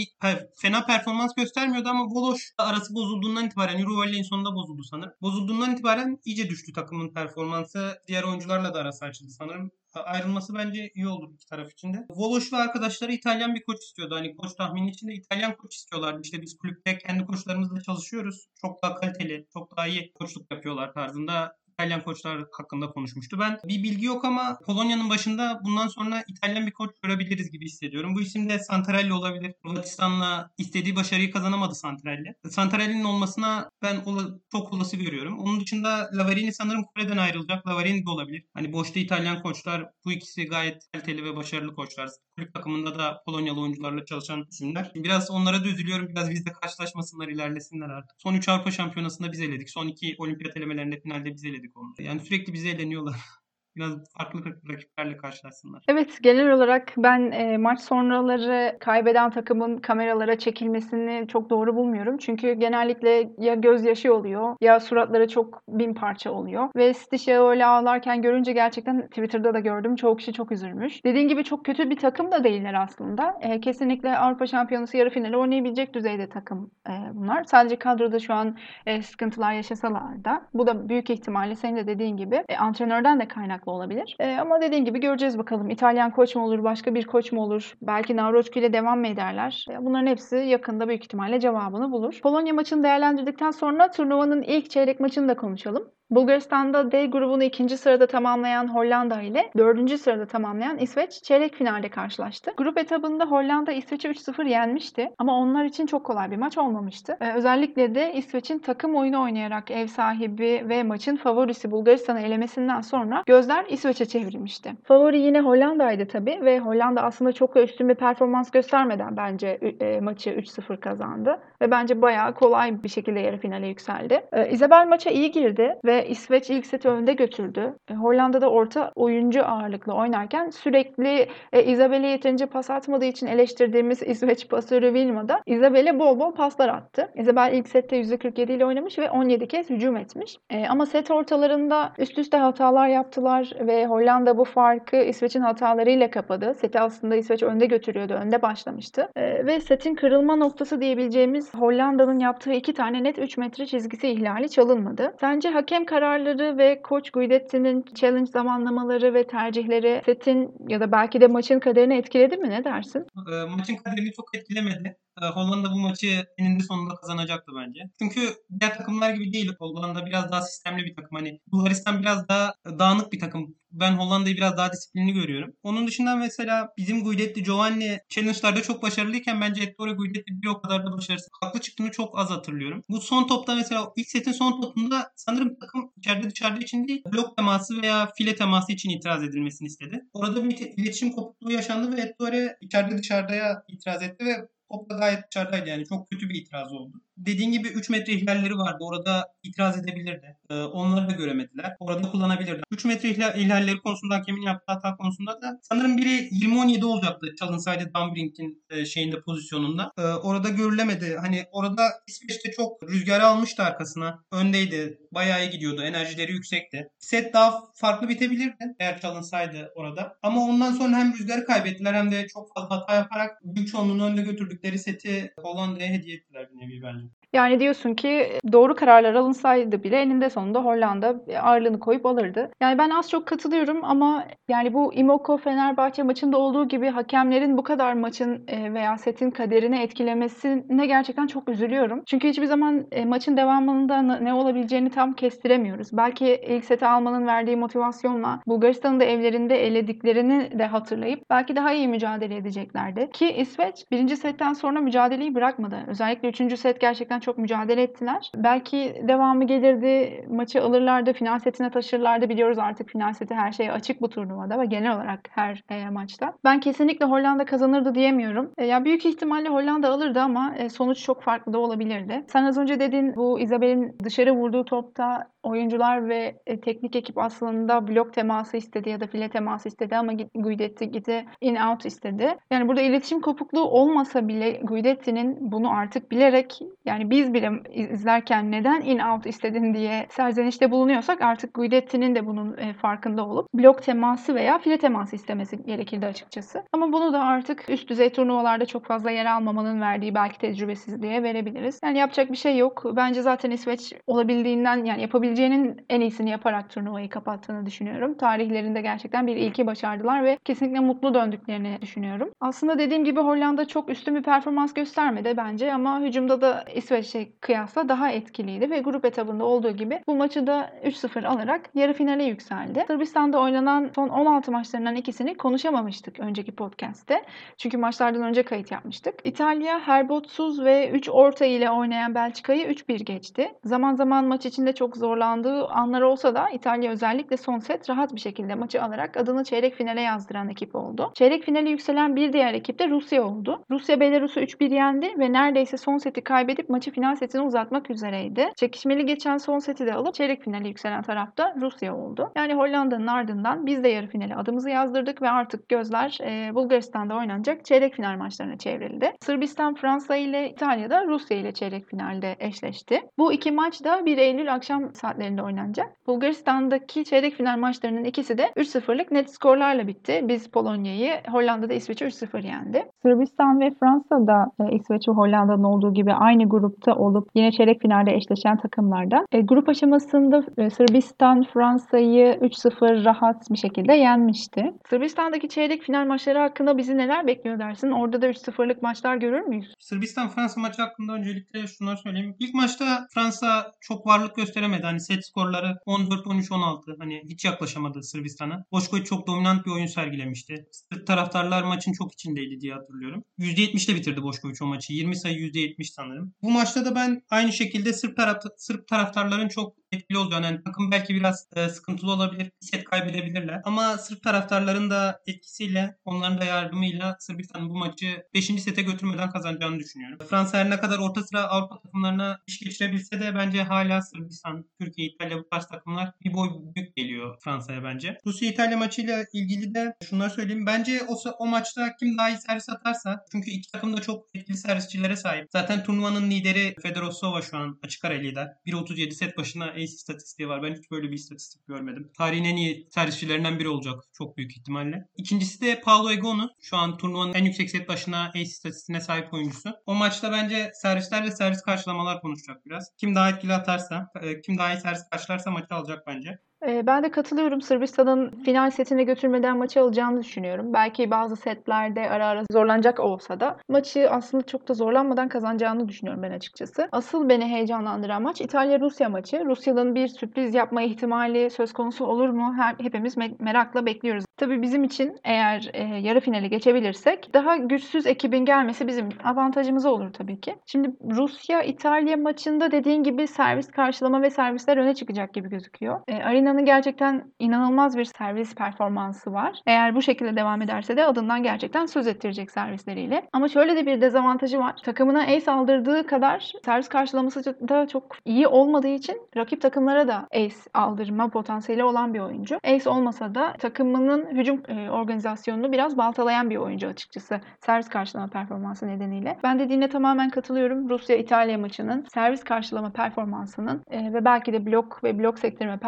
fena 0.56 0.86
performans 0.86 1.34
göstermiyordu 1.34 1.88
ama 1.88 2.04
Voloş 2.04 2.52
arası 2.58 2.94
bozulduğundan 2.94 3.46
itibaren 3.46 3.78
Eurovolley'in 3.78 4.22
sonunda 4.22 4.54
bozuldu 4.54 4.82
sanırım. 4.82 5.12
Bozulduğundan 5.22 5.72
itibaren 5.72 6.18
iyice 6.24 6.48
düştü 6.48 6.72
takımın 6.72 7.14
performansı. 7.14 8.02
Diğer 8.08 8.22
oyuncularla 8.22 8.74
da 8.74 8.78
arası 8.78 9.04
açıldı 9.04 9.30
sanırım 9.30 9.70
ayrılması 10.04 10.54
bence 10.54 10.90
iyi 10.94 11.08
olur 11.08 11.34
iki 11.34 11.46
taraf 11.46 11.72
için 11.72 11.94
de. 11.94 12.06
Voloş 12.10 12.52
ve 12.52 12.56
arkadaşları 12.56 13.12
İtalyan 13.12 13.54
bir 13.54 13.62
koç 13.62 13.82
istiyordu. 13.82 14.14
Hani 14.14 14.36
koç 14.36 14.54
tahmini 14.54 14.90
içinde 14.90 15.14
İtalyan 15.14 15.56
koç 15.56 15.74
istiyorlardı. 15.74 16.20
İşte 16.22 16.42
biz 16.42 16.58
kulüpte 16.58 16.98
kendi 16.98 17.24
koçlarımızla 17.24 17.80
çalışıyoruz. 17.80 18.46
Çok 18.60 18.82
daha 18.82 18.94
kaliteli, 18.94 19.46
çok 19.52 19.76
daha 19.76 19.86
iyi 19.86 20.12
koçluk 20.12 20.50
yapıyorlar 20.52 20.92
tarzında 20.92 21.56
İtalyan 21.80 22.04
koçlar 22.04 22.44
hakkında 22.52 22.90
konuşmuştu. 22.90 23.38
Ben 23.40 23.58
bir 23.64 23.82
bilgi 23.82 24.06
yok 24.06 24.24
ama 24.24 24.58
Polonya'nın 24.66 25.10
başında 25.10 25.60
bundan 25.64 25.88
sonra 25.88 26.24
İtalyan 26.28 26.66
bir 26.66 26.72
koç 26.72 26.90
görebiliriz 27.02 27.50
gibi 27.50 27.64
hissediyorum. 27.64 28.14
Bu 28.14 28.20
isim 28.20 28.48
de 28.48 28.58
Santarelli 28.58 29.12
olabilir. 29.12 29.54
Hırvatistan'la 29.62 30.50
istediği 30.58 30.96
başarıyı 30.96 31.30
kazanamadı 31.30 31.74
Santarelli. 31.74 32.34
Santarelli'nin 32.50 33.04
olmasına 33.04 33.70
ben 33.82 34.04
çok 34.52 34.72
olası 34.72 34.96
görüyorum. 34.96 35.38
Onun 35.38 35.60
dışında 35.60 36.10
Lavarini 36.12 36.52
sanırım 36.54 36.84
Kore'den 36.84 37.16
ayrılacak. 37.16 37.66
Lavarini 37.66 38.06
de 38.06 38.10
olabilir. 38.10 38.44
Hani 38.54 38.72
boşta 38.72 39.00
İtalyan 39.00 39.42
koçlar 39.42 39.90
bu 40.04 40.12
ikisi 40.12 40.46
gayet 40.46 40.82
kaliteli 40.92 41.24
ve 41.24 41.36
başarılı 41.36 41.74
koçlar. 41.74 42.10
Kulüp 42.36 42.54
takımında 42.54 42.98
da 42.98 43.22
Polonyalı 43.26 43.60
oyuncularla 43.60 44.04
çalışan 44.04 44.46
isimler. 44.50 44.92
Biraz 44.94 45.30
onlara 45.30 45.64
da 45.64 45.68
üzülüyorum. 45.68 46.08
Biraz 46.08 46.30
bizde 46.30 46.52
karşılaşmasınlar, 46.52 47.28
ilerlesinler 47.28 47.88
artık. 47.88 48.16
Son 48.18 48.34
3 48.34 48.48
Avrupa 48.48 48.70
Şampiyonası'nda 48.70 49.32
biz 49.32 49.40
eledik. 49.40 49.70
Son 49.70 49.88
2 49.88 50.14
olimpiyat 50.18 50.56
elemelerinde 50.56 51.00
finalde 51.00 51.34
biz 51.34 51.44
eledik 51.44 51.65
onları. 51.74 52.02
Yani 52.02 52.20
sürekli 52.20 52.52
bize 52.52 52.68
eleniyorlar. 52.68 53.16
Biraz 53.76 53.92
farklı 54.18 54.40
rakiplerle 54.72 55.16
karşılaşsınlar. 55.16 55.82
Evet, 55.88 56.18
genel 56.22 56.52
olarak 56.52 56.92
ben 56.96 57.30
e, 57.30 57.58
maç 57.58 57.80
sonraları 57.80 58.76
kaybeden 58.80 59.30
takımın 59.30 59.78
kameralara 59.78 60.38
çekilmesini 60.38 61.28
çok 61.28 61.50
doğru 61.50 61.76
bulmuyorum. 61.76 62.18
Çünkü 62.18 62.52
genellikle 62.52 63.30
ya 63.38 63.54
gözyaşı 63.54 64.14
oluyor 64.14 64.56
ya 64.60 64.80
suratları 64.80 65.28
çok 65.28 65.62
bin 65.68 65.94
parça 65.94 66.32
oluyor. 66.32 66.68
Ve 66.76 66.94
Stişe 66.94 67.38
öyle 67.38 67.66
ağlarken 67.66 68.22
görünce 68.22 68.52
gerçekten 68.52 69.06
Twitter'da 69.06 69.54
da 69.54 69.60
gördüm. 69.60 69.96
Çoğu 69.96 70.16
kişi 70.16 70.32
çok 70.32 70.52
üzülmüş. 70.52 71.04
Dediğin 71.04 71.28
gibi 71.28 71.44
çok 71.44 71.64
kötü 71.64 71.90
bir 71.90 71.96
takım 71.96 72.32
da 72.32 72.44
değiller 72.44 72.74
aslında. 72.74 73.38
E, 73.40 73.60
kesinlikle 73.60 74.18
Avrupa 74.18 74.46
Şampiyonası 74.46 74.96
yarı 74.96 75.10
finali 75.10 75.36
oynayabilecek 75.36 75.94
düzeyde 75.94 76.28
takım 76.28 76.70
e, 76.88 76.92
bunlar. 77.14 77.44
Sadece 77.44 77.76
kadroda 77.76 78.18
şu 78.18 78.34
an 78.34 78.56
e, 78.86 79.02
sıkıntılar 79.02 79.52
yaşasalar 79.52 80.24
da 80.24 80.42
bu 80.54 80.66
da 80.66 80.88
büyük 80.88 81.10
ihtimalle 81.10 81.54
senin 81.54 81.76
de 81.76 81.86
dediğin 81.86 82.16
gibi 82.16 82.44
e, 82.48 82.56
antrenörden 82.56 83.20
de 83.20 83.28
kaynaklı 83.28 83.65
olabilir. 83.72 84.16
E, 84.20 84.36
ama 84.36 84.60
dediğin 84.60 84.84
gibi 84.84 85.00
göreceğiz 85.00 85.38
bakalım. 85.38 85.70
İtalyan 85.70 86.10
koç 86.10 86.36
mu 86.36 86.44
olur, 86.44 86.64
başka 86.64 86.94
bir 86.94 87.06
koç 87.06 87.32
mu 87.32 87.42
olur? 87.42 87.76
Belki 87.82 88.16
Navroçki 88.16 88.60
ile 88.60 88.72
devam 88.72 89.00
mı 89.00 89.06
ederler? 89.06 89.66
E, 89.70 89.84
bunların 89.84 90.06
hepsi 90.06 90.36
yakında 90.36 90.88
büyük 90.88 91.04
ihtimalle 91.04 91.40
cevabını 91.40 91.92
bulur. 91.92 92.20
Polonya 92.22 92.54
maçını 92.54 92.82
değerlendirdikten 92.82 93.50
sonra 93.50 93.90
turnuvanın 93.90 94.42
ilk 94.42 94.70
çeyrek 94.70 95.00
maçını 95.00 95.28
da 95.28 95.36
konuşalım. 95.36 95.92
Bulgaristan'da 96.10 96.92
D 96.92 97.06
grubunu 97.06 97.42
ikinci 97.42 97.76
sırada 97.76 98.06
tamamlayan 98.06 98.74
Hollanda 98.74 99.22
ile 99.22 99.50
dördüncü 99.56 99.98
sırada 99.98 100.26
tamamlayan 100.26 100.78
İsveç 100.78 101.22
çeyrek 101.22 101.54
finalde 101.54 101.88
karşılaştı. 101.88 102.50
Grup 102.56 102.78
etabında 102.78 103.24
Hollanda 103.24 103.72
İsveç'i 103.72 104.08
3-0 104.08 104.48
yenmişti 104.48 105.10
ama 105.18 105.38
onlar 105.38 105.64
için 105.64 105.86
çok 105.86 106.04
kolay 106.04 106.30
bir 106.30 106.36
maç 106.36 106.58
olmamıştı. 106.58 107.16
Ee, 107.20 107.32
özellikle 107.32 107.94
de 107.94 108.12
İsveç'in 108.14 108.58
takım 108.58 108.96
oyunu 108.96 109.22
oynayarak 109.22 109.70
ev 109.70 109.86
sahibi 109.86 110.64
ve 110.68 110.82
maçın 110.82 111.16
favorisi 111.16 111.70
Bulgaristan'ı 111.70 112.20
elemesinden 112.20 112.80
sonra 112.80 113.22
gözler 113.26 113.64
İsveç'e 113.68 114.06
çevrilmişti. 114.06 114.72
Favori 114.84 115.18
yine 115.18 115.40
Hollanda'ydı 115.40 116.08
tabii 116.08 116.38
ve 116.42 116.58
Hollanda 116.58 117.02
aslında 117.02 117.32
çok 117.32 117.54
da 117.54 117.62
üstün 117.62 117.88
bir 117.88 117.94
performans 117.94 118.50
göstermeden 118.50 119.16
bence 119.16 119.48
e, 119.80 120.00
maçı 120.00 120.30
3-0 120.30 120.80
kazandı 120.80 121.40
ve 121.62 121.70
bence 121.70 122.02
bayağı 122.02 122.34
kolay 122.34 122.82
bir 122.82 122.88
şekilde 122.88 123.20
yarı 123.20 123.38
finale 123.38 123.66
yükseldi. 123.66 124.20
Ee, 124.32 124.50
Isabel 124.50 124.86
maça 124.86 125.10
iyi 125.10 125.30
girdi 125.30 125.78
ve 125.84 125.95
İsveç 126.04 126.50
ilk 126.50 126.66
seti 126.66 126.88
önde 126.88 127.12
götürdü. 127.12 127.74
E, 127.90 127.94
Hollanda'da 127.94 128.50
orta 128.50 128.92
oyuncu 128.94 129.44
ağırlıklı 129.46 129.92
oynarken 129.92 130.50
sürekli 130.50 131.28
e, 131.52 131.64
Isabel'e 131.64 132.06
yeterince 132.06 132.46
pas 132.46 132.70
atmadığı 132.70 133.04
için 133.04 133.26
eleştirdiğimiz 133.26 134.02
İsveç 134.02 134.48
pasörü 134.48 134.94
Vilma 134.94 135.28
da 135.28 135.42
Isabel'e 135.46 135.98
bol 135.98 136.20
bol 136.20 136.34
paslar 136.34 136.68
attı. 136.68 137.08
Isabel 137.14 137.52
ilk 137.52 137.68
sette 137.68 138.00
%47 138.00 138.52
ile 138.52 138.66
oynamış 138.66 138.98
ve 138.98 139.10
17 139.10 139.48
kez 139.48 139.70
hücum 139.70 139.96
etmiş. 139.96 140.36
E, 140.50 140.66
ama 140.66 140.86
set 140.86 141.10
ortalarında 141.10 141.92
üst 141.98 142.18
üste 142.18 142.36
hatalar 142.36 142.88
yaptılar 142.88 143.52
ve 143.60 143.86
Hollanda 143.86 144.38
bu 144.38 144.44
farkı 144.44 144.96
İsveç'in 144.96 145.40
hatalarıyla 145.40 146.10
kapadı. 146.10 146.54
Seti 146.54 146.80
aslında 146.80 147.16
İsveç 147.16 147.42
önde 147.42 147.66
götürüyordu, 147.66 148.14
önde 148.14 148.42
başlamıştı. 148.42 149.08
E, 149.16 149.46
ve 149.46 149.60
setin 149.60 149.94
kırılma 149.94 150.36
noktası 150.36 150.80
diyebileceğimiz 150.80 151.54
Hollanda'nın 151.54 152.18
yaptığı 152.18 152.52
iki 152.52 152.74
tane 152.74 153.04
net 153.04 153.18
3 153.18 153.38
metre 153.38 153.66
çizgisi 153.66 154.08
ihlali 154.08 154.50
çalınmadı. 154.50 155.14
Sence 155.20 155.48
hakem 155.48 155.84
kararları 155.86 156.58
ve 156.58 156.82
koç 156.82 157.10
Guidetti'nin 157.10 157.84
challenge 157.94 158.30
zamanlamaları 158.30 159.14
ve 159.14 159.26
tercihleri 159.26 160.02
setin 160.06 160.54
ya 160.68 160.80
da 160.80 160.92
belki 160.92 161.20
de 161.20 161.26
maçın 161.26 161.60
kaderini 161.60 161.96
etkiledi 161.96 162.36
mi? 162.36 162.50
Ne 162.50 162.64
dersin? 162.64 163.06
E, 163.32 163.44
maçın 163.56 163.76
kaderini 163.76 164.12
çok 164.12 164.36
etkilemedi. 164.36 164.96
E, 165.22 165.26
Hollanda 165.26 165.72
bu 165.72 165.78
maçı 165.78 166.26
eninde 166.38 166.62
sonunda 166.62 166.94
kazanacaktı 166.94 167.52
bence. 167.56 167.80
Çünkü 167.98 168.20
diğer 168.60 168.78
takımlar 168.78 169.10
gibi 169.14 169.32
değil. 169.32 169.52
Hollanda 169.58 170.06
biraz 170.06 170.32
daha 170.32 170.42
sistemli 170.42 170.84
bir 170.84 170.94
takım. 170.94 171.16
Hani 171.16 171.40
Bulgaristan 171.52 172.00
biraz 172.00 172.28
daha 172.28 172.54
dağınık 172.78 173.12
bir 173.12 173.20
takım. 173.20 173.54
Ben 173.80 173.92
Hollanda'yı 173.92 174.36
biraz 174.36 174.56
daha 174.56 174.72
disiplinli 174.72 175.12
görüyorum. 175.12 175.54
Onun 175.62 175.86
dışında 175.86 176.16
mesela 176.16 176.68
bizim 176.78 177.04
Guidetti, 177.04 177.42
Giovanni 177.42 177.98
challenge'larda 178.08 178.62
çok 178.62 178.82
başarılıyken 178.82 179.40
bence 179.40 179.62
Ettore 179.62 179.92
Guidetti 179.92 180.42
bir 180.42 180.48
o 180.48 180.60
kadar 180.60 180.86
da 180.86 180.92
başarısız. 180.92 181.28
Haklı 181.40 181.60
çıktığını 181.60 181.90
çok 181.90 182.18
az 182.18 182.30
hatırlıyorum. 182.30 182.84
Bu 182.88 183.00
son 183.00 183.26
topta 183.26 183.54
mesela 183.54 183.92
ilk 183.96 184.08
setin 184.08 184.32
son 184.32 184.60
topunda 184.60 185.12
sanırım 185.16 185.56
takım 185.60 185.92
içeride 185.96 186.30
dışarıda 186.30 186.60
için 186.60 186.88
değil 186.88 187.02
blok 187.12 187.36
teması 187.36 187.82
veya 187.82 188.12
file 188.18 188.34
teması 188.36 188.72
için 188.72 188.90
itiraz 188.90 189.22
edilmesini 189.22 189.66
istedi. 189.66 190.00
Orada 190.12 190.44
bir 190.44 190.56
iletişim 190.58 191.12
kopukluğu 191.12 191.52
yaşandı 191.52 191.96
ve 191.96 192.00
Ettore 192.00 192.56
içeride 192.60 192.98
dışarıdaya 192.98 193.62
itiraz 193.68 194.02
etti 194.02 194.24
ve 194.24 194.48
Top 194.70 194.90
da 194.90 194.94
gayet 194.94 195.30
dışarıdaydı 195.30 195.68
yani 195.68 195.86
çok 195.86 196.10
kötü 196.10 196.28
bir 196.28 196.34
itiraz 196.34 196.72
oldu. 196.72 197.00
Dediğin 197.16 197.52
gibi 197.52 197.68
3 197.68 197.90
metre 197.90 198.12
ihlalleri 198.12 198.58
vardı. 198.58 198.78
Orada 198.80 199.28
itiraz 199.42 199.78
edebilirdi. 199.78 200.36
Ee, 200.50 200.54
onları 200.54 201.10
da 201.10 201.12
göremediler. 201.12 201.76
Orada 201.80 202.10
kullanabilirdi. 202.10 202.62
3 202.70 202.84
metre 202.84 203.08
ihlal, 203.10 203.38
ihlalleri 203.40 203.78
konusunda 203.78 204.14
hakemin 204.14 204.42
yaptığı 204.42 204.72
hata 204.72 204.96
konusunda 204.96 205.42
da 205.42 205.58
sanırım 205.62 205.96
biri 205.96 206.28
20-17 206.28 206.84
olacaktı 206.84 207.34
Çalınsaydı 207.38 207.90
Dumbrink'in 207.94 208.64
e, 208.70 208.84
şeyinde 208.84 209.20
pozisyonunda. 209.20 209.90
Ee, 209.98 210.02
orada 210.02 210.48
görülemedi. 210.48 211.16
Hani 211.20 211.44
orada 211.52 211.82
İsveç'te 212.06 212.50
çok 212.52 212.82
rüzgarı 212.82 213.26
almıştı 213.26 213.62
arkasına. 213.62 214.24
Öndeydi. 214.32 214.98
Bayağı 215.16 215.44
iyi 215.44 215.50
gidiyordu. 215.50 215.82
Enerjileri 215.82 216.32
yüksekti. 216.32 216.88
Set 216.98 217.34
daha 217.34 217.62
farklı 217.74 218.08
bitebilirdi 218.08 218.74
eğer 218.78 219.00
çalınsaydı 219.00 219.72
orada. 219.74 220.18
Ama 220.22 220.40
ondan 220.40 220.72
sonra 220.72 220.96
hem 220.96 221.12
rüzgarı 221.12 221.44
kaybettiler 221.44 221.94
hem 221.94 222.10
de 222.10 222.28
çok 222.28 222.54
fazla 222.54 222.76
hata 222.76 222.94
yaparak 222.94 223.38
büyük 223.44 223.68
çoğunluğunu 223.68 224.04
önde 224.04 224.22
götürdükleri 224.22 224.78
seti 224.78 225.34
Hollanda'ya 225.40 225.88
hediye 225.88 226.16
ettiler 226.16 226.48
bir 226.50 226.58
nevi 226.58 226.82
bence. 226.82 227.06
Yani 227.36 227.60
diyorsun 227.60 227.94
ki 227.94 228.38
doğru 228.52 228.74
kararlar 228.74 229.14
alınsaydı 229.14 229.82
bile 229.82 229.96
eninde 229.96 230.30
sonunda 230.30 230.64
Hollanda 230.64 231.14
ağırlığını 231.42 231.78
koyup 231.80 232.06
alırdı. 232.06 232.50
Yani 232.60 232.78
ben 232.78 232.90
az 232.90 233.10
çok 233.10 233.26
katılıyorum 233.26 233.84
ama 233.84 234.24
yani 234.48 234.74
bu 234.74 234.94
Imoko 234.94 235.36
Fenerbahçe 235.36 236.02
maçında 236.02 236.38
olduğu 236.38 236.68
gibi 236.68 236.88
hakemlerin 236.88 237.56
bu 237.56 237.62
kadar 237.62 237.92
maçın 237.92 238.44
e, 238.48 238.74
veya 238.74 238.98
setin 238.98 239.30
kaderini 239.30 239.82
etkilemesine 239.82 240.86
gerçekten 240.86 241.26
çok 241.26 241.48
üzülüyorum. 241.48 242.02
Çünkü 242.06 242.28
hiçbir 242.28 242.46
zaman 242.46 242.86
e, 242.92 243.04
maçın 243.04 243.36
devamında 243.36 244.02
ne 244.02 244.34
olabileceğini 244.34 244.90
tam 244.90 245.12
kestiremiyoruz. 245.12 245.88
Belki 245.92 246.40
ilk 246.48 246.64
seti 246.64 246.86
almanın 246.86 247.26
verdiği 247.26 247.56
motivasyonla 247.56 248.40
Bulgaristan'ın 248.46 249.00
da 249.00 249.04
evlerinde 249.04 249.66
elediklerini 249.66 250.58
de 250.58 250.66
hatırlayıp 250.66 251.20
belki 251.30 251.56
daha 251.56 251.72
iyi 251.72 251.88
mücadele 251.88 252.36
edeceklerdi. 252.36 253.10
Ki 253.12 253.32
İsveç 253.32 253.84
birinci 253.90 254.16
setten 254.16 254.52
sonra 254.52 254.80
mücadeleyi 254.80 255.34
bırakmadı. 255.34 255.76
Özellikle 255.88 256.28
üçüncü 256.28 256.56
set 256.56 256.80
gerçekten 256.80 257.20
çok 257.26 257.38
mücadele 257.38 257.82
ettiler. 257.82 258.30
Belki 258.36 259.02
devamı 259.08 259.44
gelirdi, 259.44 260.24
maçı 260.30 260.62
alırlardı, 260.62 261.12
final 261.12 261.38
setine 261.38 261.70
taşırlardı. 261.70 262.28
Biliyoruz 262.28 262.58
artık 262.58 262.88
final 262.88 263.12
seti 263.12 263.34
her 263.34 263.52
şey 263.52 263.70
açık 263.70 264.00
bu 264.00 264.08
turnuvada 264.08 264.60
ve 264.60 264.66
genel 264.66 264.96
olarak 264.96 265.20
her 265.30 265.62
e, 265.70 265.90
maçta. 265.90 266.32
Ben 266.44 266.60
kesinlikle 266.60 267.06
Hollanda 267.06 267.44
kazanırdı 267.44 267.94
diyemiyorum. 267.94 268.50
E, 268.58 268.66
ya 268.66 268.84
büyük 268.84 269.06
ihtimalle 269.06 269.48
Hollanda 269.48 269.88
alırdı 269.88 270.20
ama 270.20 270.54
e, 270.58 270.68
sonuç 270.68 271.02
çok 271.02 271.22
farklı 271.22 271.52
da 271.52 271.58
olabilirdi. 271.58 272.24
Sen 272.28 272.44
az 272.44 272.58
önce 272.58 272.80
dedin 272.80 273.16
bu 273.16 273.40
Isabel'in 273.40 273.96
dışarı 274.04 274.32
vurduğu 274.32 274.64
topta 274.64 275.26
oyuncular 275.42 276.08
ve 276.08 276.36
e, 276.46 276.60
teknik 276.60 276.96
ekip 276.96 277.18
aslında 277.18 277.88
blok 277.88 278.12
teması 278.12 278.56
istedi 278.56 278.90
ya 278.90 279.00
da 279.00 279.06
file 279.06 279.28
teması 279.28 279.68
istedi 279.68 279.96
ama 279.96 280.12
Guidetti 280.34 280.90
gitti 280.90 281.24
in 281.40 281.56
out 281.56 281.84
istedi. 281.84 282.36
Yani 282.50 282.68
burada 282.68 282.80
iletişim 282.80 283.20
kopukluğu 283.20 283.64
olmasa 283.64 284.28
bile 284.28 284.60
Guidetti'nin 284.62 285.52
bunu 285.52 285.70
artık 285.70 286.10
bilerek 286.10 286.58
yani 286.84 287.05
biz 287.10 287.34
bile 287.34 287.50
izlerken 287.72 288.52
neden 288.52 288.80
in 288.80 288.98
out 288.98 289.26
istedin 289.26 289.74
diye 289.74 290.06
serzenişte 290.10 290.70
bulunuyorsak 290.70 291.22
artık 291.22 291.54
Guidetti'nin 291.54 292.14
de 292.14 292.26
bunun 292.26 292.56
e, 292.56 292.72
farkında 292.72 293.26
olup 293.26 293.54
blok 293.54 293.82
teması 293.82 294.34
veya 294.34 294.58
file 294.58 294.78
teması 294.78 295.16
istemesi 295.16 295.64
gerekirdi 295.64 296.06
açıkçası. 296.06 296.62
Ama 296.72 296.92
bunu 296.92 297.12
da 297.12 297.20
artık 297.20 297.70
üst 297.70 297.88
düzey 297.88 298.10
turnuvalarda 298.10 298.66
çok 298.66 298.84
fazla 298.86 299.10
yer 299.10 299.26
almamanın 299.26 299.80
verdiği 299.80 300.14
belki 300.14 300.38
tecrübesizliğe 300.38 301.22
verebiliriz. 301.22 301.80
Yani 301.84 301.98
yapacak 301.98 302.32
bir 302.32 302.36
şey 302.36 302.58
yok. 302.58 302.82
Bence 302.96 303.22
zaten 303.22 303.50
İsveç 303.50 303.92
olabildiğinden 304.06 304.84
yani 304.84 305.02
yapabileceğinin 305.02 305.84
en 305.90 306.00
iyisini 306.00 306.30
yaparak 306.30 306.70
turnuvayı 306.70 307.08
kapattığını 307.08 307.66
düşünüyorum. 307.66 308.14
Tarihlerinde 308.14 308.80
gerçekten 308.80 309.26
bir 309.26 309.36
ilki 309.36 309.66
başardılar 309.66 310.24
ve 310.24 310.38
kesinlikle 310.44 310.80
mutlu 310.80 311.14
döndüklerini 311.14 311.78
düşünüyorum. 311.82 312.30
Aslında 312.40 312.78
dediğim 312.78 313.04
gibi 313.04 313.20
Hollanda 313.20 313.68
çok 313.68 313.88
üstün 313.88 314.14
bir 314.14 314.22
performans 314.22 314.74
göstermedi 314.74 315.34
bence 315.36 315.72
ama 315.72 316.00
hücumda 316.00 316.40
da 316.40 316.64
İsveç 316.74 316.95
5'e 316.96 317.32
kıyasla 317.40 317.88
daha 317.88 318.10
etkiliydi 318.10 318.70
ve 318.70 318.80
grup 318.80 319.04
etabında 319.04 319.44
olduğu 319.44 319.70
gibi 319.70 320.00
bu 320.06 320.14
maçı 320.16 320.46
da 320.46 320.70
3-0 320.84 321.26
alarak 321.26 321.70
yarı 321.74 321.92
finale 321.92 322.24
yükseldi. 322.24 322.84
Sırbistan'da 322.86 323.40
oynanan 323.40 323.90
son 323.94 324.08
16 324.08 324.52
maçlarından 324.52 324.96
ikisini 324.96 325.36
konuşamamıştık 325.36 326.20
önceki 326.20 326.52
podcast'te. 326.54 327.24
Çünkü 327.58 327.76
maçlardan 327.76 328.22
önce 328.22 328.42
kayıt 328.42 328.70
yapmıştık. 328.70 329.14
İtalya 329.24 329.80
herbotsuz 329.80 330.64
ve 330.64 330.90
3 330.90 331.08
orta 331.08 331.44
ile 331.44 331.70
oynayan 331.70 332.14
Belçika'yı 332.14 332.66
3-1 332.66 333.04
geçti. 333.04 333.52
Zaman 333.64 333.94
zaman 333.94 334.24
maç 334.24 334.46
içinde 334.46 334.72
çok 334.72 334.96
zorlandığı 334.96 335.66
anlar 335.66 336.02
olsa 336.02 336.34
da 336.34 336.50
İtalya 336.50 336.92
özellikle 336.92 337.36
son 337.36 337.58
set 337.58 337.90
rahat 337.90 338.14
bir 338.14 338.20
şekilde 338.20 338.54
maçı 338.54 338.82
alarak 338.82 339.16
adını 339.16 339.44
çeyrek 339.44 339.74
finale 339.74 340.00
yazdıran 340.00 340.48
ekip 340.48 340.74
oldu. 340.74 341.10
Çeyrek 341.14 341.44
finale 341.44 341.70
yükselen 341.70 342.16
bir 342.16 342.32
diğer 342.32 342.54
ekip 342.54 342.78
de 342.78 342.88
Rusya 342.88 343.24
oldu. 343.24 343.64
Rusya 343.70 344.00
Belarus'u 344.00 344.40
3-1 344.40 344.74
yendi 344.74 345.18
ve 345.18 345.32
neredeyse 345.32 345.76
son 345.76 345.98
seti 345.98 346.20
kaybedip 346.20 346.68
maçı 346.68 346.85
final 346.90 347.16
setine 347.16 347.42
uzatmak 347.42 347.90
üzereydi. 347.90 348.48
Çekişmeli 348.56 349.06
geçen 349.06 349.36
son 349.36 349.58
seti 349.58 349.86
de 349.86 349.94
alıp 349.94 350.14
çeyrek 350.14 350.42
finale 350.42 350.68
yükselen 350.68 351.02
taraf 351.02 351.36
da 351.36 351.54
Rusya 351.60 351.96
oldu. 351.96 352.32
Yani 352.36 352.54
Hollanda'nın 352.54 353.06
ardından 353.06 353.66
biz 353.66 353.84
de 353.84 353.88
yarı 353.88 354.06
finale 354.06 354.36
adımızı 354.36 354.70
yazdırdık 354.70 355.22
ve 355.22 355.30
artık 355.30 355.68
gözler 355.68 356.18
e, 356.22 356.54
Bulgaristan'da 356.54 357.16
oynanacak 357.16 357.64
çeyrek 357.64 357.94
final 357.94 358.16
maçlarına 358.16 358.58
çevrildi. 358.58 359.12
Sırbistan 359.20 359.74
Fransa 359.74 360.16
ile 360.16 360.50
İtalya 360.50 360.90
da 360.90 361.04
Rusya 361.06 361.36
ile 361.36 361.52
çeyrek 361.52 361.86
finalde 361.86 362.36
eşleşti. 362.38 363.02
Bu 363.18 363.32
iki 363.32 363.52
maç 363.52 363.84
da 363.84 364.06
1 364.06 364.18
Eylül 364.18 364.54
akşam 364.54 364.94
saatlerinde 364.94 365.42
oynanacak. 365.42 366.06
Bulgaristan'daki 366.06 367.04
çeyrek 367.04 367.34
final 367.34 367.58
maçlarının 367.58 368.04
ikisi 368.04 368.38
de 368.38 368.52
3-0'lık 368.56 369.10
net 369.10 369.30
skorlarla 369.34 369.86
bitti. 369.86 370.20
Biz 370.22 370.50
Polonya'yı, 370.50 371.12
Hollanda'da 371.32 371.74
İsveç'i 371.74 372.04
3-0 372.04 372.46
yendi. 372.46 372.84
Sırbistan 373.02 373.60
ve 373.60 373.70
Fransa 373.80 374.26
da 374.26 374.46
e, 374.60 374.76
İsveç 374.76 375.08
ve 375.08 375.12
Hollanda'nın 375.12 375.64
olduğu 375.64 375.94
gibi 375.94 376.12
aynı 376.12 376.44
grupta 376.76 376.94
olup 376.94 377.28
yine 377.34 377.52
çeyrek 377.52 377.82
finalde 377.82 378.14
eşleşen 378.14 378.56
takımlardan. 378.56 379.26
E, 379.32 379.40
grup 379.40 379.68
aşamasında 379.68 380.44
e, 380.58 380.70
Sırbistan 380.70 381.46
Fransa'yı 381.54 382.26
3-0 382.26 383.04
rahat 383.04 383.50
bir 383.50 383.58
şekilde 383.58 383.92
yenmişti. 383.92 384.72
Sırbistan'daki 384.90 385.48
çeyrek 385.48 385.82
final 385.82 386.06
maçları 386.06 386.38
hakkında 386.38 386.78
bizi 386.78 386.96
neler 386.96 387.26
bekliyor 387.26 387.58
dersin? 387.58 387.90
Orada 387.90 388.22
da 388.22 388.26
3-0'lık 388.30 388.82
maçlar 388.82 389.16
görür 389.16 389.40
müyüz? 389.40 389.66
Sırbistan-Fransa 389.78 390.60
maçı 390.60 390.82
hakkında 390.82 391.12
öncelikle 391.12 391.66
şunları 391.66 391.96
söyleyeyim. 391.96 392.36
İlk 392.38 392.54
maçta 392.54 393.06
Fransa 393.14 393.72
çok 393.80 394.06
varlık 394.06 394.36
gösteremedi. 394.36 394.82
Hani 394.82 395.00
set 395.00 395.26
skorları 395.26 395.76
14-13-16. 395.86 396.98
Hani 396.98 397.22
hiç 397.24 397.44
yaklaşamadı 397.44 398.02
Sırbistan'a. 398.02 398.64
Boşkoy 398.72 399.04
çok 399.04 399.26
dominant 399.26 399.66
bir 399.66 399.70
oyun 399.70 399.86
sergilemişti. 399.86 400.54
Sırp 400.72 401.06
taraftarlar 401.06 401.62
maçın 401.62 401.92
çok 401.92 402.12
içindeydi 402.12 402.60
diye 402.60 402.74
hatırlıyorum. 402.74 403.24
%70'de 403.38 403.94
bitirdi 403.94 404.22
Boşkoviç 404.22 404.62
o 404.62 404.66
maçı. 404.66 404.92
20 404.92 405.16
sayı 405.16 405.36
%70 405.36 405.84
sanırım. 405.84 406.32
Bu 406.42 406.50
maçta 406.66 406.84
da 406.84 406.94
ben 406.94 407.22
aynı 407.30 407.52
şekilde 407.52 407.92
Sırp, 407.92 408.16
taraf 408.16 408.42
Sırp 408.56 408.88
taraftarların 408.88 409.48
çok 409.48 409.76
etkili 409.92 410.18
olacağını 410.18 410.46
yani 410.46 410.62
takım 410.64 410.90
belki 410.90 411.14
biraz 411.14 411.48
e, 411.56 411.68
sıkıntılı 411.68 412.12
olabilir. 412.12 412.50
Bir 412.62 412.66
set 412.66 412.84
kaybedebilirler. 412.84 413.60
Ama 413.64 413.98
Sırp 413.98 414.22
taraftarların 414.22 414.90
da 414.90 415.20
etkisiyle 415.26 415.96
onların 416.04 416.40
da 416.40 416.44
yardımıyla 416.44 417.16
Sırbistan 417.20 417.70
bu 417.70 417.76
maçı 417.76 418.22
5. 418.34 418.46
sete 418.46 418.82
götürmeden 418.82 419.30
kazanacağını 419.30 419.78
düşünüyorum. 419.78 420.18
Fransa 420.30 420.58
her 420.58 420.70
ne 420.70 420.80
kadar 420.80 420.98
orta 420.98 421.22
sıra 421.22 421.42
Avrupa 421.42 421.80
takımlarına 421.80 422.38
iş 422.46 422.60
geçirebilse 422.60 423.20
de 423.20 423.34
bence 423.34 423.62
hala 423.62 424.02
Sırbistan, 424.02 424.64
Türkiye, 424.80 425.08
İtalya 425.08 425.38
bu 425.38 425.48
tarz 425.48 425.66
takımlar 425.66 426.12
bir 426.24 426.34
boy 426.34 426.50
büyük 426.74 426.96
geliyor 426.96 427.36
Fransa'ya 427.44 427.84
bence. 427.84 428.18
Rusya-İtalya 428.26 428.76
maçıyla 428.76 429.24
ilgili 429.32 429.74
de 429.74 429.96
şunları 430.08 430.30
söyleyeyim. 430.30 430.66
Bence 430.66 431.02
o, 431.08 431.16
o 431.38 431.46
maçta 431.46 431.96
kim 431.96 432.18
daha 432.18 432.30
iyi 432.30 432.38
servis 432.38 432.68
atarsa 432.68 433.24
çünkü 433.32 433.50
iki 433.50 433.72
takım 433.72 433.96
da 433.96 434.00
çok 434.00 434.26
etkili 434.34 434.56
servisçilere 434.56 435.16
sahip. 435.16 435.46
Zaten 435.52 435.84
turnuvanın 435.84 436.30
lideri 436.30 436.74
Fedorosova 436.82 437.42
şu 437.42 437.56
an 437.56 437.78
açık 437.82 438.04
ara 438.04 438.14
lider. 438.14 438.48
1.37 438.66 439.10
set 439.10 439.38
başına 439.38 439.70
ace 439.86 439.94
istatistiği 439.94 440.48
var. 440.48 440.62
Ben 440.62 440.74
hiç 440.74 440.90
böyle 440.90 441.08
bir 441.08 441.16
istatistik 441.16 441.66
görmedim. 441.66 442.10
Tarihin 442.18 442.44
en 442.44 442.56
iyi 442.56 442.88
servisçilerinden 442.90 443.58
biri 443.58 443.68
olacak 443.68 444.04
çok 444.12 444.36
büyük 444.36 444.56
ihtimalle. 444.56 445.08
İkincisi 445.16 445.60
de 445.60 445.80
Paolo 445.80 446.10
Egonu. 446.10 446.50
Şu 446.60 446.76
an 446.76 446.98
turnuvanın 446.98 447.34
en 447.34 447.44
yüksek 447.44 447.70
set 447.70 447.88
başına 447.88 448.28
ace 448.28 448.40
istatistiğine 448.40 449.00
sahip 449.00 449.34
oyuncusu. 449.34 449.70
O 449.86 449.94
maçta 449.94 450.32
bence 450.32 450.70
servisler 450.74 451.24
ve 451.24 451.30
servis 451.30 451.62
karşılamalar 451.62 452.20
konuşacak 452.20 452.66
biraz. 452.66 452.90
Kim 452.98 453.14
daha 453.14 453.30
etkili 453.30 453.52
atarsa, 453.52 454.10
e, 454.22 454.40
kim 454.40 454.58
daha 454.58 454.74
iyi 454.74 454.80
servis 454.80 455.08
karşılarsa 455.10 455.50
maçı 455.50 455.74
alacak 455.74 456.06
bence. 456.06 456.38
Ee, 456.62 456.86
ben 456.86 457.02
de 457.02 457.10
katılıyorum. 457.10 457.60
Sırbistan'ın 457.60 458.30
final 458.30 458.70
setine 458.70 459.04
götürmeden 459.04 459.56
maçı 459.58 459.80
alacağını 459.80 460.20
düşünüyorum. 460.20 460.72
Belki 460.72 461.10
bazı 461.10 461.36
setlerde 461.36 462.10
ara 462.10 462.26
ara 462.26 462.42
zorlanacak 462.52 463.00
olsa 463.00 463.40
da 463.40 463.56
maçı 463.68 464.10
aslında 464.10 464.46
çok 464.46 464.68
da 464.68 464.74
zorlanmadan 464.74 465.28
kazanacağını 465.28 465.88
düşünüyorum 465.88 466.22
ben 466.22 466.30
açıkçası. 466.30 466.88
Asıl 466.92 467.28
beni 467.28 467.44
heyecanlandıran 467.44 468.22
maç 468.22 468.40
İtalya-Rusya 468.40 469.08
maçı. 469.08 469.44
Rusya'nın 469.46 469.94
bir 469.94 470.08
sürpriz 470.08 470.54
yapma 470.54 470.82
ihtimali 470.82 471.50
söz 471.50 471.72
konusu 471.72 472.04
olur 472.06 472.28
mu? 472.28 472.54
Hepimiz 472.80 473.16
me- 473.16 473.42
merakla 473.42 473.86
bekliyoruz. 473.86 474.24
Tabii 474.36 474.62
bizim 474.62 474.84
için 474.84 475.16
eğer 475.24 475.70
e, 475.74 475.82
yarı 475.84 476.20
finale 476.20 476.48
geçebilirsek 476.48 477.34
daha 477.34 477.56
güçsüz 477.56 478.06
ekibin 478.06 478.44
gelmesi 478.44 478.86
bizim 478.86 479.08
avantajımıza 479.24 479.90
olur 479.90 480.12
tabii 480.12 480.40
ki. 480.40 480.56
Şimdi 480.66 480.90
Rusya-İtalya 481.10 482.16
maçında 482.16 482.70
dediğin 482.70 483.02
gibi 483.02 483.26
servis 483.26 483.70
karşılama 483.70 484.22
ve 484.22 484.30
servisler 484.30 484.76
öne 484.76 484.94
çıkacak 484.94 485.34
gibi 485.34 485.48
gözüküyor. 485.48 486.00
E, 486.08 486.22
Arina'nın 486.46 486.64
gerçekten 486.64 487.24
inanılmaz 487.38 487.96
bir 487.96 488.04
servis 488.04 488.54
performansı 488.54 489.32
var. 489.32 489.60
Eğer 489.66 489.94
bu 489.94 490.02
şekilde 490.02 490.36
devam 490.36 490.62
ederse 490.62 490.96
de 490.96 491.04
adından 491.04 491.42
gerçekten 491.42 491.86
söz 491.86 492.06
ettirecek 492.06 492.50
servisleriyle. 492.50 493.28
Ama 493.32 493.48
şöyle 493.48 493.76
de 493.76 493.86
bir 493.86 494.00
dezavantajı 494.00 494.58
var. 494.58 494.74
Takımına 494.84 495.20
ace 495.20 495.50
aldırdığı 495.50 496.06
kadar 496.06 496.52
servis 496.64 496.88
karşılaması 496.88 497.68
da 497.68 497.88
çok 497.88 498.16
iyi 498.24 498.46
olmadığı 498.48 498.88
için 498.88 499.20
rakip 499.36 499.60
takımlara 499.60 500.08
da 500.08 500.28
ace 500.34 500.54
aldırma 500.74 501.28
potansiyeli 501.28 501.84
olan 501.84 502.14
bir 502.14 502.20
oyuncu. 502.20 502.58
Ace 502.64 502.90
olmasa 502.90 503.34
da 503.34 503.52
takımının 503.58 504.26
hücum 504.26 504.62
e, 504.68 504.90
organizasyonunu 504.90 505.72
biraz 505.72 505.98
baltalayan 505.98 506.50
bir 506.50 506.56
oyuncu 506.56 506.88
açıkçası. 506.88 507.40
Servis 507.60 507.88
karşılama 507.88 508.28
performansı 508.28 508.86
nedeniyle. 508.86 509.38
Ben 509.42 509.58
dediğine 509.58 509.88
tamamen 509.88 510.30
katılıyorum. 510.30 510.88
Rusya-İtalya 510.88 511.58
maçının 511.58 512.06
servis 512.14 512.44
karşılama 512.44 512.90
performansının 512.90 513.82
e, 513.90 514.12
ve 514.12 514.24
belki 514.24 514.52
de 514.52 514.66
blok 514.66 515.04
ve 515.04 515.18
blok 515.18 515.38
sektirme 515.38 515.78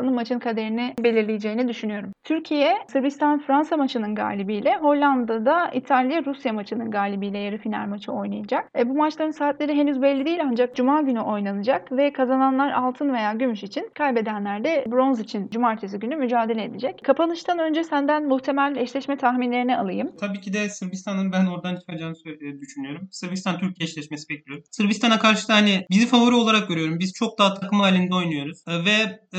performansının 0.00 0.14
maçın 0.14 0.38
kaderini 0.38 0.94
belirleyeceğini 1.04 1.68
düşünüyorum. 1.68 2.12
Türkiye, 2.24 2.76
Sırbistan-Fransa 2.92 3.76
maçının 3.76 4.14
galibiyle 4.14 4.76
Hollanda'da 4.76 5.70
İtalya-Rusya 5.74 6.52
maçının 6.52 6.90
galibiyle 6.90 7.38
yarı 7.38 7.58
final 7.58 7.86
maçı 7.86 8.12
oynayacak. 8.12 8.70
E, 8.78 8.88
bu 8.88 8.94
maçların 8.94 9.30
saatleri 9.30 9.74
henüz 9.74 10.02
belli 10.02 10.24
değil 10.24 10.40
ancak 10.44 10.76
Cuma 10.76 11.00
günü 11.02 11.20
oynanacak 11.20 11.92
ve 11.92 12.12
kazananlar 12.12 12.72
altın 12.72 13.12
veya 13.12 13.32
gümüş 13.32 13.62
için, 13.62 13.90
kaybedenler 13.94 14.64
de 14.64 14.84
bronz 14.86 15.20
için 15.20 15.48
Cumartesi 15.48 15.98
günü 15.98 16.16
mücadele 16.16 16.64
edecek. 16.64 17.00
Kapanıştan 17.04 17.58
önce 17.58 17.84
senden 17.84 18.28
muhtemel 18.28 18.76
eşleşme 18.76 19.16
tahminlerini 19.16 19.76
alayım. 19.76 20.10
Tabii 20.20 20.40
ki 20.40 20.52
de 20.52 20.68
Sırbistan'ın 20.68 21.32
ben 21.32 21.46
oradan 21.46 21.76
çıkacağını 21.76 22.14
düşünüyorum. 22.60 23.08
Sırbistan-Türkiye 23.10 23.88
eşleşmesi 23.88 24.28
bekliyorum. 24.28 24.64
Sırbistan'a 24.70 25.18
karşı 25.18 25.48
da 25.48 25.54
hani 25.54 25.86
bizi 25.90 26.06
favori 26.06 26.34
olarak 26.34 26.68
görüyorum. 26.68 26.98
Biz 26.98 27.12
çok 27.12 27.38
daha 27.38 27.54
takım 27.54 27.80
halinde 27.80 28.14
oynuyoruz. 28.14 28.64
Ve 28.68 29.20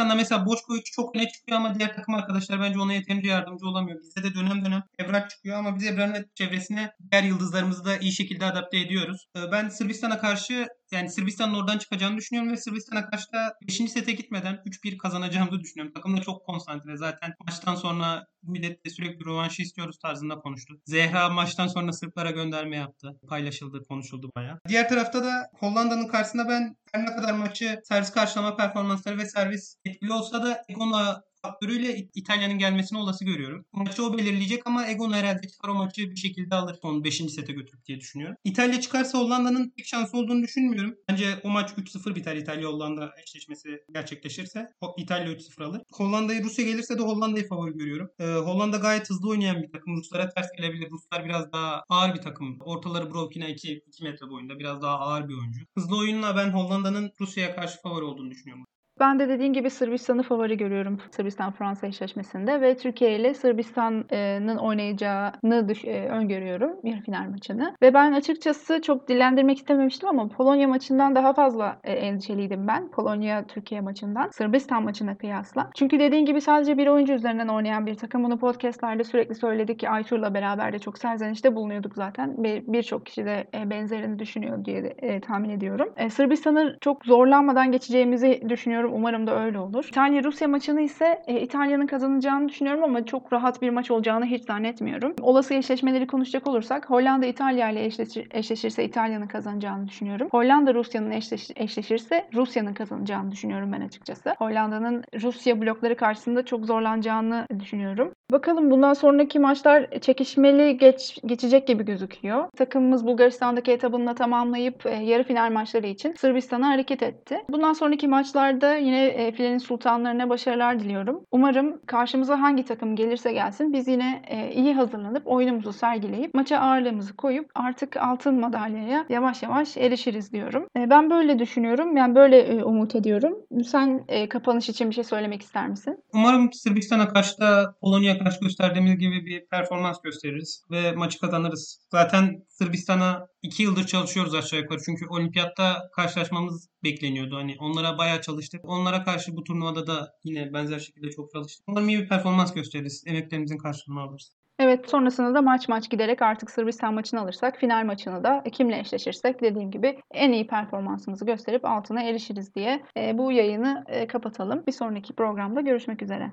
Sırbistan'da 0.00 0.14
mesela 0.14 0.46
Boşkovic 0.46 0.82
çok 0.84 1.16
öne 1.16 1.28
çıkıyor 1.28 1.58
ama 1.58 1.74
diğer 1.74 1.94
takım 1.96 2.14
arkadaşlar 2.14 2.60
bence 2.60 2.78
ona 2.78 2.92
yeterince 2.92 3.28
yardımcı 3.28 3.66
olamıyor. 3.66 4.00
Bizde 4.02 4.22
de 4.22 4.34
dönem 4.34 4.64
dönem 4.64 4.82
Ebrar 5.00 5.28
çıkıyor 5.28 5.58
ama 5.58 5.76
biz 5.76 5.86
Ebrar'ın 5.86 6.30
çevresine 6.34 6.92
diğer 7.12 7.22
yıldızlarımızı 7.22 7.84
da 7.84 7.96
iyi 7.96 8.12
şekilde 8.12 8.44
adapte 8.46 8.78
ediyoruz. 8.78 9.26
E, 9.36 9.52
ben 9.52 9.68
Sırbistan'a 9.68 10.18
karşı 10.18 10.68
yani 10.92 11.10
Sırbistan'ın 11.10 11.54
oradan 11.54 11.78
çıkacağını 11.78 12.16
düşünüyorum 12.16 12.52
ve 12.52 12.56
Sırbistan'a 12.56 13.10
karşı 13.10 13.32
da 13.32 13.54
5. 13.68 13.76
sete 13.76 14.12
gitmeden 14.12 14.54
3-1 14.54 14.96
kazanacağımızı 14.96 15.60
düşünüyorum. 15.60 15.92
Takım 15.94 16.16
da 16.16 16.20
çok 16.20 16.46
konsantre. 16.46 16.96
Zaten 16.96 17.34
maçtan 17.46 17.74
sonra 17.74 18.26
millet 18.42 18.84
de 18.84 18.90
sürekli 18.90 19.24
rövanşı 19.24 19.62
istiyoruz 19.62 19.98
tarzında 19.98 20.34
konuştu. 20.34 20.80
Zehra 20.86 21.28
maçtan 21.28 21.66
sonra 21.66 21.92
Sırplara 21.92 22.30
gönderme 22.30 22.76
yaptı. 22.76 23.18
Paylaşıldı, 23.28 23.82
konuşuldu 23.88 24.30
bayağı. 24.36 24.58
Diğer 24.68 24.88
tarafta 24.88 25.24
da 25.24 25.50
Hollanda'nın 25.58 26.08
karşısında 26.08 26.48
ben 26.48 26.76
her 26.92 27.02
ne 27.02 27.16
kadar 27.16 27.32
maçı 27.32 27.80
servis 27.84 28.10
karşılama 28.10 28.56
performansları 28.56 29.18
ve 29.18 29.26
servis 29.26 29.76
etkili 29.84 30.12
olsa 30.12 30.42
da 30.42 30.62
Egon'la 30.68 31.22
faktörüyle 31.42 32.08
İtalya'nın 32.14 32.58
gelmesini 32.58 32.98
olası 32.98 33.24
görüyorum. 33.24 33.64
Maçı 33.72 34.04
o 34.04 34.18
belirleyecek 34.18 34.66
ama 34.66 34.86
Egon 34.88 35.12
herhalde 35.12 35.48
çıkar 35.48 35.68
o 35.68 35.74
maçı 35.74 36.10
bir 36.10 36.16
şekilde 36.16 36.54
alır 36.54 36.76
son 36.82 37.04
5. 37.04 37.16
sete 37.16 37.52
götürüp 37.52 37.86
diye 37.86 38.00
düşünüyorum. 38.00 38.36
İtalya 38.44 38.80
çıkarsa 38.80 39.18
Hollanda'nın 39.18 39.72
pek 39.76 39.86
şansı 39.86 40.16
olduğunu 40.16 40.42
düşünmüyorum. 40.42 40.94
Bence 41.08 41.40
o 41.44 41.48
maç 41.48 41.70
3-0 41.70 42.14
biter 42.14 42.36
İtalya-Hollanda 42.36 43.10
eşleşmesi 43.22 43.80
gerçekleşirse. 43.94 44.68
İtalya 44.96 45.32
3-0 45.32 45.64
alır. 45.64 45.82
Hollanda'yı 45.92 46.44
Rusya 46.44 46.64
gelirse 46.64 46.98
de 46.98 47.02
Hollanda'yı 47.02 47.48
favori 47.48 47.72
görüyorum. 47.72 48.10
Ee, 48.18 48.24
Hollanda 48.24 48.76
gayet 48.76 49.10
hızlı 49.10 49.28
oynayan 49.28 49.62
bir 49.62 49.72
takım. 49.72 49.96
Ruslara 49.96 50.28
ters 50.28 50.46
gelebilir. 50.56 50.90
Ruslar 50.90 51.24
biraz 51.24 51.52
daha 51.52 51.82
ağır 51.88 52.14
bir 52.14 52.20
takım. 52.20 52.58
Ortaları 52.60 53.10
Brokina 53.14 53.48
2, 53.48 53.82
2 53.86 54.04
metre 54.04 54.28
boyunda. 54.28 54.58
Biraz 54.58 54.82
daha 54.82 54.98
ağır 54.98 55.28
bir 55.28 55.34
oyuncu. 55.34 55.60
Hızlı 55.78 55.98
oyunla 55.98 56.36
ben 56.36 56.50
Hollanda'nın 56.50 57.12
Rusya'ya 57.20 57.54
karşı 57.54 57.80
favori 57.80 58.04
olduğunu 58.04 58.30
düşünüyorum. 58.30 58.66
Ben 59.00 59.18
de 59.18 59.28
dediğin 59.28 59.52
gibi 59.52 59.70
Sırbistan'ı 59.70 60.22
favori 60.22 60.56
görüyorum 60.56 60.98
Sırbistan-Fransa 61.10 61.86
eşleşmesinde 61.86 62.60
ve 62.60 62.76
Türkiye 62.76 63.16
ile 63.18 63.34
Sırbistan'ın 63.34 64.56
oynayacağını 64.56 65.68
düş- 65.68 65.84
e, 65.84 66.08
öngörüyorum 66.08 66.72
bir 66.84 67.00
final 67.02 67.28
maçını. 67.30 67.74
Ve 67.82 67.94
ben 67.94 68.12
açıkçası 68.12 68.82
çok 68.82 69.08
dillendirmek 69.08 69.58
istememiştim 69.58 70.08
ama 70.08 70.28
Polonya 70.28 70.68
maçından 70.68 71.14
daha 71.14 71.32
fazla 71.32 71.76
e, 71.84 71.92
endişeliydim 71.92 72.66
ben. 72.68 72.90
Polonya-Türkiye 72.90 73.80
maçından. 73.80 74.28
Sırbistan 74.32 74.82
maçına 74.82 75.14
kıyasla. 75.16 75.70
Çünkü 75.74 75.98
dediğin 75.98 76.24
gibi 76.24 76.40
sadece 76.40 76.78
bir 76.78 76.86
oyuncu 76.86 77.12
üzerinden 77.12 77.48
oynayan 77.48 77.86
bir 77.86 77.94
takım. 77.94 78.24
Bunu 78.24 78.38
podcastlerde 78.38 79.04
sürekli 79.04 79.34
söyledik 79.34 79.78
ki 79.78 79.88
Aytur'la 79.90 80.34
beraber 80.34 80.72
de 80.72 80.78
çok 80.78 80.98
serzenişte 80.98 81.54
bulunuyorduk 81.54 81.94
zaten. 81.94 82.44
Bir- 82.44 82.60
Birçok 82.66 83.06
kişi 83.06 83.24
de 83.24 83.44
e, 83.54 83.70
benzerini 83.70 84.18
düşünüyor 84.18 84.64
diye 84.64 84.84
de, 84.84 85.20
tahmin 85.20 85.50
ediyorum. 85.50 85.88
Sırbistan'ı 86.10 86.76
çok 86.80 87.04
zorlanmadan 87.06 87.72
geçeceğimizi 87.72 88.42
düşünüyorum. 88.48 88.89
Umarım 88.92 89.26
da 89.26 89.44
öyle 89.44 89.58
olur. 89.58 89.84
İtalya-Rusya 89.88 90.48
maçını 90.48 90.80
ise 90.80 91.22
e, 91.26 91.40
İtalya'nın 91.40 91.86
kazanacağını 91.86 92.48
düşünüyorum 92.48 92.84
ama 92.84 93.06
çok 93.06 93.32
rahat 93.32 93.62
bir 93.62 93.70
maç 93.70 93.90
olacağını 93.90 94.24
hiç 94.26 94.44
zannetmiyorum. 94.44 95.14
Olası 95.22 95.54
eşleşmeleri 95.54 96.06
konuşacak 96.06 96.46
olursak 96.46 96.90
Hollanda 96.90 97.26
İtalya 97.26 97.70
ile 97.70 97.84
eşleşir, 97.84 98.28
eşleşirse 98.30 98.84
İtalya'nın 98.84 99.26
kazanacağını 99.26 99.88
düşünüyorum. 99.88 100.28
Hollanda 100.30 100.74
Rusya'nın 100.74 101.10
eşleş, 101.10 101.50
eşleşirse 101.56 102.28
Rusya'nın 102.34 102.74
kazanacağını 102.74 103.30
düşünüyorum 103.30 103.72
ben 103.72 103.80
açıkçası. 103.80 104.34
Hollanda'nın 104.38 105.04
Rusya 105.22 105.60
blokları 105.60 105.96
karşısında 105.96 106.44
çok 106.44 106.66
zorlanacağını 106.66 107.46
düşünüyorum. 107.60 108.12
Bakalım 108.32 108.70
bundan 108.70 108.94
sonraki 108.94 109.38
maçlar 109.38 110.00
çekişmeli 110.00 110.78
geç, 110.78 111.18
geçecek 111.26 111.66
gibi 111.66 111.84
gözüküyor. 111.84 112.48
Takımımız 112.56 113.06
Bulgaristan'daki 113.06 113.72
etabını 113.72 114.06
da 114.06 114.14
tamamlayıp 114.14 114.86
e, 114.86 114.90
yarı 114.90 115.24
final 115.24 115.52
maçları 115.52 115.86
için 115.86 116.14
Sırbistan'a 116.18 116.68
hareket 116.68 117.02
etti. 117.02 117.36
Bundan 117.50 117.72
sonraki 117.72 118.08
maçlarda 118.08 118.74
yine 118.74 119.06
e, 119.06 119.32
filenin 119.32 119.58
sultanlarına 119.58 120.28
başarılar 120.28 120.80
diliyorum. 120.80 121.20
Umarım 121.30 121.80
karşımıza 121.86 122.40
hangi 122.40 122.64
takım 122.64 122.96
gelirse 122.96 123.32
gelsin 123.32 123.72
biz 123.72 123.88
yine 123.88 124.22
e, 124.28 124.52
iyi 124.52 124.74
hazırlanıp 124.74 125.22
oyunumuzu 125.26 125.72
sergileyip 125.72 126.34
maça 126.34 126.58
ağırlığımızı 126.58 127.16
koyup 127.16 127.50
artık 127.54 127.96
altın 127.96 128.40
madalyaya 128.40 129.06
yavaş 129.08 129.42
yavaş 129.42 129.76
erişiriz 129.76 130.32
diyorum. 130.32 130.66
E, 130.76 130.90
ben 130.90 131.10
böyle 131.10 131.38
düşünüyorum. 131.38 131.96
Yani 131.96 132.14
böyle 132.14 132.38
e, 132.38 132.64
umut 132.64 132.94
ediyorum. 132.94 133.36
Sen 133.64 134.04
e, 134.08 134.28
kapanış 134.28 134.68
için 134.68 134.90
bir 134.90 134.94
şey 134.94 135.04
söylemek 135.04 135.42
ister 135.42 135.68
misin? 135.68 135.98
Umarım 136.14 136.52
Sırbistan'a 136.52 137.08
karşı 137.08 137.40
da 137.40 137.74
Polonya'ya 137.80 138.19
karşı 138.24 138.40
gösterdiğimiz 138.40 138.98
gibi 138.98 139.26
bir 139.26 139.46
performans 139.46 140.02
gösteririz 140.02 140.64
ve 140.70 140.92
maçı 140.92 141.20
kazanırız. 141.20 141.86
Zaten 141.90 142.44
Sırbistan'a 142.48 143.26
iki 143.42 143.62
yıldır 143.62 143.86
çalışıyoruz 143.86 144.34
aşağı 144.34 144.60
yukarı. 144.60 144.80
Çünkü 144.86 145.06
olimpiyatta 145.06 145.90
karşılaşmamız 145.96 146.68
bekleniyordu. 146.84 147.36
Hani 147.36 147.56
onlara 147.60 147.98
bayağı 147.98 148.20
çalıştık. 148.20 148.60
Onlara 148.64 149.04
karşı 149.04 149.36
bu 149.36 149.44
turnuvada 149.44 149.86
da 149.86 150.08
yine 150.24 150.52
benzer 150.52 150.78
şekilde 150.78 151.10
çok 151.10 151.32
çalıştık. 151.32 151.64
Umarım 151.68 151.88
iyi 151.88 151.98
bir 151.98 152.08
performans 152.08 152.54
gösteririz. 152.54 153.04
Emeklerimizin 153.06 153.58
karşılığını 153.58 154.00
alırız. 154.00 154.40
Evet 154.60 154.90
sonrasında 154.90 155.34
da 155.34 155.42
maç 155.42 155.68
maç 155.68 155.90
giderek 155.90 156.22
artık 156.22 156.50
Sırbistan 156.50 156.94
maçını 156.94 157.20
alırsak 157.20 157.56
final 157.56 157.84
maçını 157.84 158.24
da 158.24 158.42
kimle 158.52 158.78
eşleşirsek 158.78 159.40
dediğim 159.42 159.70
gibi 159.70 159.98
en 160.10 160.32
iyi 160.32 160.46
performansımızı 160.46 161.26
gösterip 161.26 161.64
altına 161.64 162.02
erişiriz 162.02 162.54
diye 162.54 162.82
e, 162.96 163.18
bu 163.18 163.32
yayını 163.32 163.84
e, 163.88 164.06
kapatalım. 164.06 164.62
Bir 164.66 164.72
sonraki 164.72 165.12
programda 165.12 165.60
görüşmek 165.60 166.02
üzere. 166.02 166.28